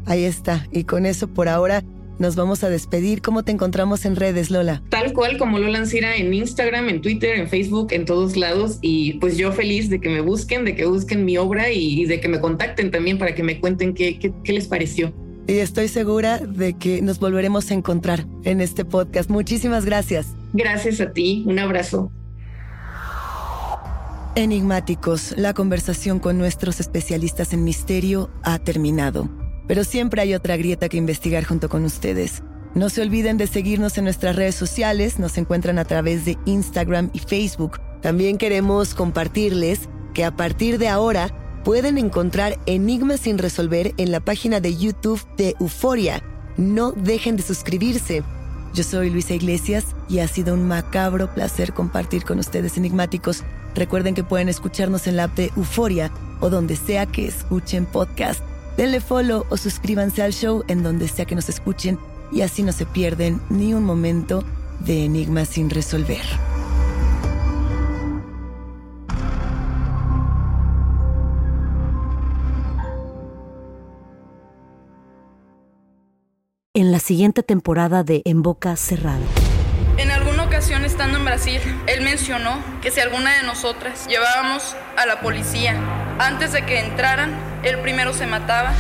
Ahí 0.07 0.25
está, 0.25 0.67
y 0.73 0.85
con 0.85 1.05
eso 1.05 1.29
por 1.29 1.49
ahora 1.49 1.85
nos 2.19 2.37
vamos 2.37 2.65
a 2.65 2.69
despedir. 2.69 3.23
¿Cómo 3.23 3.43
te 3.43 3.53
encontramos 3.53 4.05
en 4.05 4.17
redes, 4.17 4.51
Lola? 4.51 4.83
Tal 4.89 5.13
cual 5.13 5.39
como 5.39 5.59
Lola 5.59 5.79
Ancira 5.79 6.17
en 6.17 6.33
Instagram, 6.35 6.89
en 6.89 7.01
Twitter, 7.01 7.39
en 7.39 7.49
Facebook, 7.49 7.89
en 7.93 8.05
todos 8.05 8.37
lados. 8.37 8.79
Y 8.81 9.15
pues 9.15 9.37
yo 9.37 9.53
feliz 9.53 9.89
de 9.91 10.01
que 10.01 10.09
me 10.09 10.21
busquen, 10.21 10.65
de 10.65 10.75
que 10.75 10.85
busquen 10.85 11.25
mi 11.25 11.37
obra 11.39 11.71
y, 11.71 12.05
de 12.05 12.21
que 12.21 12.29
me 12.29 12.41
contacten 12.41 12.91
también 12.91 13.19
para 13.19 13.35
que 13.35 13.43
me 13.43 13.61
cuenten 13.61 13.95
qué, 13.95 14.19
qué 14.19 14.53
les 14.53 14.67
pareció. 14.67 15.13
Y 15.47 15.61
estoy 15.61 15.89
segura 15.89 16.39
de 16.39 16.75
que 16.75 17.01
nos 17.01 17.19
volveremos 17.21 17.71
a 17.71 17.75
encontrar 17.75 18.27
en 18.45 18.61
este 18.61 18.85
podcast. 18.85 19.31
Muchísimas 19.31 19.85
gracias. 19.87 20.27
Gracias 20.53 21.01
a 21.01 21.13
ti. 21.13 21.43
Un 21.47 21.59
abrazo. 21.59 22.13
Enigmáticos, 24.35 25.35
la 25.37 25.55
conversación 25.55 26.19
con 26.21 26.39
nuestros 26.39 26.81
especialistas 26.81 27.53
en 27.53 27.65
misterio 27.65 28.31
ha 28.43 28.59
terminado 28.59 29.29
pero 29.69 29.85
siempre 29.85 30.23
hay 30.23 30.35
otra 30.35 30.57
grieta 30.57 30.89
que 30.89 30.97
investigar 30.97 31.45
junto 31.45 31.69
con 31.69 31.85
ustedes. 31.85 32.43
No 32.75 32.91
se 32.91 33.03
olviden 33.03 33.37
de 33.37 33.47
seguirnos 33.47 33.97
en 33.99 34.05
nuestras 34.05 34.35
redes 34.35 34.55
sociales, 34.55 35.19
nos 35.19 35.39
encuentran 35.39 35.79
a 35.79 35.85
través 35.85 36.25
de 36.25 36.37
Instagram 36.47 37.11
y 37.13 37.21
Facebook. 37.21 37.79
También 38.03 38.39
queremos 38.39 38.95
compartirles 38.95 39.89
que 40.15 40.25
a 40.25 40.35
partir 40.35 40.79
de 40.79 40.89
ahora 40.89 41.61
pueden 41.65 41.99
encontrar 41.99 42.59
enigmas 42.67 43.21
sin 43.21 43.39
resolver 43.39 43.95
en 43.99 44.11
la 44.11 44.21
página 44.21 44.61
de 44.61 44.77
YouTube 44.77 45.21
de 45.37 45.55
Euforia. 45.61 46.23
No 46.57 46.93
dejen 46.93 47.37
de 47.37 47.43
suscribirse. 47.43 48.23
Yo 48.75 48.85
soy 48.85 49.11
Luisa 49.11 49.35
Iglesias 49.35 49.85
y 50.09 50.21
ha 50.21 50.29
sido 50.29 50.55
un 50.55 50.67
macabro 50.67 51.33
placer 51.35 51.73
compartir 51.73 52.25
con 52.25 52.39
ustedes 52.39 52.77
enigmáticos. 52.79 53.45
Recuerden 53.75 54.15
que 54.15 54.25
pueden 54.25 54.49
escucharnos 54.49 55.07
en 55.07 55.17
la 55.17 55.25
app 55.25 55.37
de 55.37 55.51
Euforia 55.57 56.11
o 56.41 56.49
donde 56.49 56.77
sea 56.77 57.07
que 57.07 57.27
escuchen 57.27 57.87
podcast. 57.87 58.48
Denle 58.79 59.01
follow 59.01 59.45
o 59.51 59.57
suscríbanse 59.57 60.23
al 60.23 60.33
show 60.33 60.63
en 60.69 60.85
donde 60.85 61.09
sea 61.09 61.25
que 61.25 61.35
nos 61.35 61.49
escuchen 61.49 61.99
y 62.31 62.43
así 62.43 62.63
no 62.63 62.71
se 62.71 62.87
pierden 62.87 63.41
ni 63.51 63.75
un 63.75 63.85
momento 63.85 64.45
de 64.79 65.05
enigmas 65.05 65.49
sin 65.49 65.69
resolver. 65.69 66.23
En 76.73 76.93
la 76.93 77.01
siguiente 77.01 77.43
temporada 77.43 78.05
de 78.05 78.23
En 78.25 78.43
Boca 78.43 78.77
Cerrada. 78.77 79.19
En 79.97 80.13
estando 80.59 81.19
en 81.19 81.25
Brasil, 81.25 81.61
él 81.87 82.01
mencionó 82.01 82.61
que 82.83 82.91
si 82.91 82.99
alguna 82.99 83.37
de 83.37 83.45
nosotras 83.45 84.09
llevábamos 84.09 84.75
a 84.97 85.07
la 85.07 85.21
policía 85.21 85.77
antes 86.19 86.51
de 86.51 86.67
que 86.67 86.81
entraran, 86.81 87.33
él 87.63 87.79
primero 87.79 88.13
se 88.13 88.27
mataba. 88.27 88.73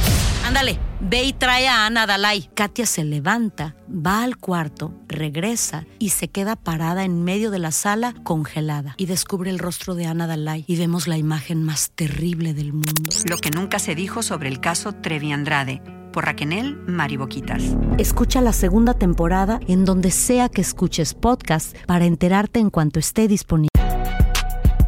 Ándale, 0.44 0.80
ve 1.00 1.24
y 1.24 1.32
trae 1.32 1.68
a 1.68 1.86
Ana 1.86 2.06
Dalai. 2.06 2.48
Katia 2.54 2.86
se 2.86 3.04
levanta, 3.04 3.74
va 3.88 4.22
al 4.22 4.36
cuarto, 4.36 4.94
regresa 5.08 5.86
y 5.98 6.10
se 6.10 6.28
queda 6.28 6.56
parada 6.56 7.04
en 7.04 7.24
medio 7.24 7.50
de 7.50 7.58
la 7.58 7.70
sala 7.70 8.14
congelada. 8.22 8.94
Y 8.96 9.06
descubre 9.06 9.50
el 9.50 9.58
rostro 9.58 9.94
de 9.94 10.06
Ana 10.06 10.26
Dalai 10.26 10.64
y 10.66 10.76
vemos 10.76 11.08
la 11.08 11.16
imagen 11.16 11.62
más 11.62 11.90
terrible 11.90 12.54
del 12.54 12.72
mundo. 12.72 13.10
Lo 13.28 13.38
que 13.38 13.50
nunca 13.50 13.78
se 13.78 13.94
dijo 13.94 14.22
sobre 14.22 14.48
el 14.48 14.60
caso 14.60 14.92
Trevi 14.92 15.32
Andrade 15.32 15.82
por 16.12 16.24
Raquel 16.24 16.76
Mariboquitas. 16.86 17.62
Escucha 17.98 18.40
la 18.40 18.52
segunda 18.52 18.94
temporada 18.94 19.60
en 19.68 19.84
donde 19.84 20.10
sea 20.10 20.48
que 20.48 20.62
escuches 20.62 21.14
podcast 21.14 21.76
para 21.86 22.06
enterarte 22.06 22.60
en 22.60 22.70
cuanto 22.70 22.98
esté 22.98 23.28
disponible. 23.28 23.68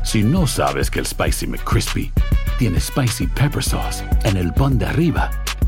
Si 0.03 0.23
no 0.23 0.47
sabes 0.47 0.91
que 0.91 0.99
el 0.99 1.07
Spicy 1.07 1.47
McCrispy 1.47 2.11
tiene 2.59 2.81
Spicy 2.81 3.27
Pepper 3.27 3.63
Sauce 3.63 4.03
en 4.25 4.37
el 4.37 4.53
pan 4.53 4.79
de 4.79 4.87
arriba 4.87 5.31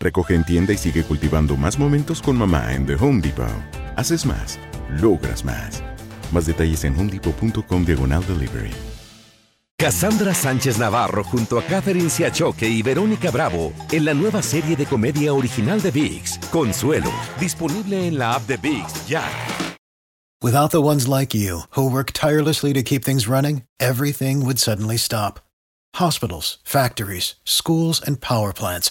Recoge 0.00 0.34
en 0.34 0.44
tienda 0.44 0.72
y 0.72 0.78
sigue 0.78 1.04
cultivando 1.04 1.56
más 1.56 1.78
momentos 1.78 2.22
con 2.22 2.36
mamá 2.36 2.74
en 2.74 2.86
The 2.86 2.94
Home 2.94 3.20
Depot. 3.20 3.46
Haces 3.96 4.24
más, 4.24 4.58
logras 5.00 5.44
más. 5.44 5.82
Más 6.32 6.46
detalles 6.46 6.84
en 6.84 6.98
homedepot.com 6.98 7.84
diagonal 7.84 8.26
delivery. 8.26 8.72
Cassandra 9.78 10.34
Sánchez 10.34 10.78
Navarro 10.78 11.24
junto 11.24 11.58
a 11.58 11.62
Catherine 11.62 12.10
Siachoque 12.10 12.68
y 12.68 12.82
Verónica 12.82 13.30
Bravo 13.30 13.72
en 13.90 14.04
la 14.04 14.12
nueva 14.12 14.42
serie 14.42 14.76
de 14.76 14.84
comedia 14.84 15.32
original 15.32 15.80
de 15.80 15.90
VIX, 15.90 16.38
Consuelo, 16.50 17.10
disponible 17.38 18.06
en 18.06 18.18
la 18.18 18.34
app 18.34 18.46
de 18.46 18.58
VIX 18.58 19.08
ya. 19.08 19.24
Without 20.42 20.70
the 20.70 20.82
ones 20.82 21.06
like 21.08 21.34
you, 21.34 21.64
who 21.70 21.90
work 21.90 22.12
tirelessly 22.12 22.74
to 22.74 22.82
keep 22.82 23.04
things 23.04 23.26
running, 23.26 23.64
everything 23.78 24.44
would 24.44 24.58
suddenly 24.58 24.98
stop. 24.98 25.40
Hospitals, 25.96 26.58
factories, 26.64 27.36
schools, 27.44 28.02
and 28.06 28.20
power 28.20 28.52
plants, 28.52 28.90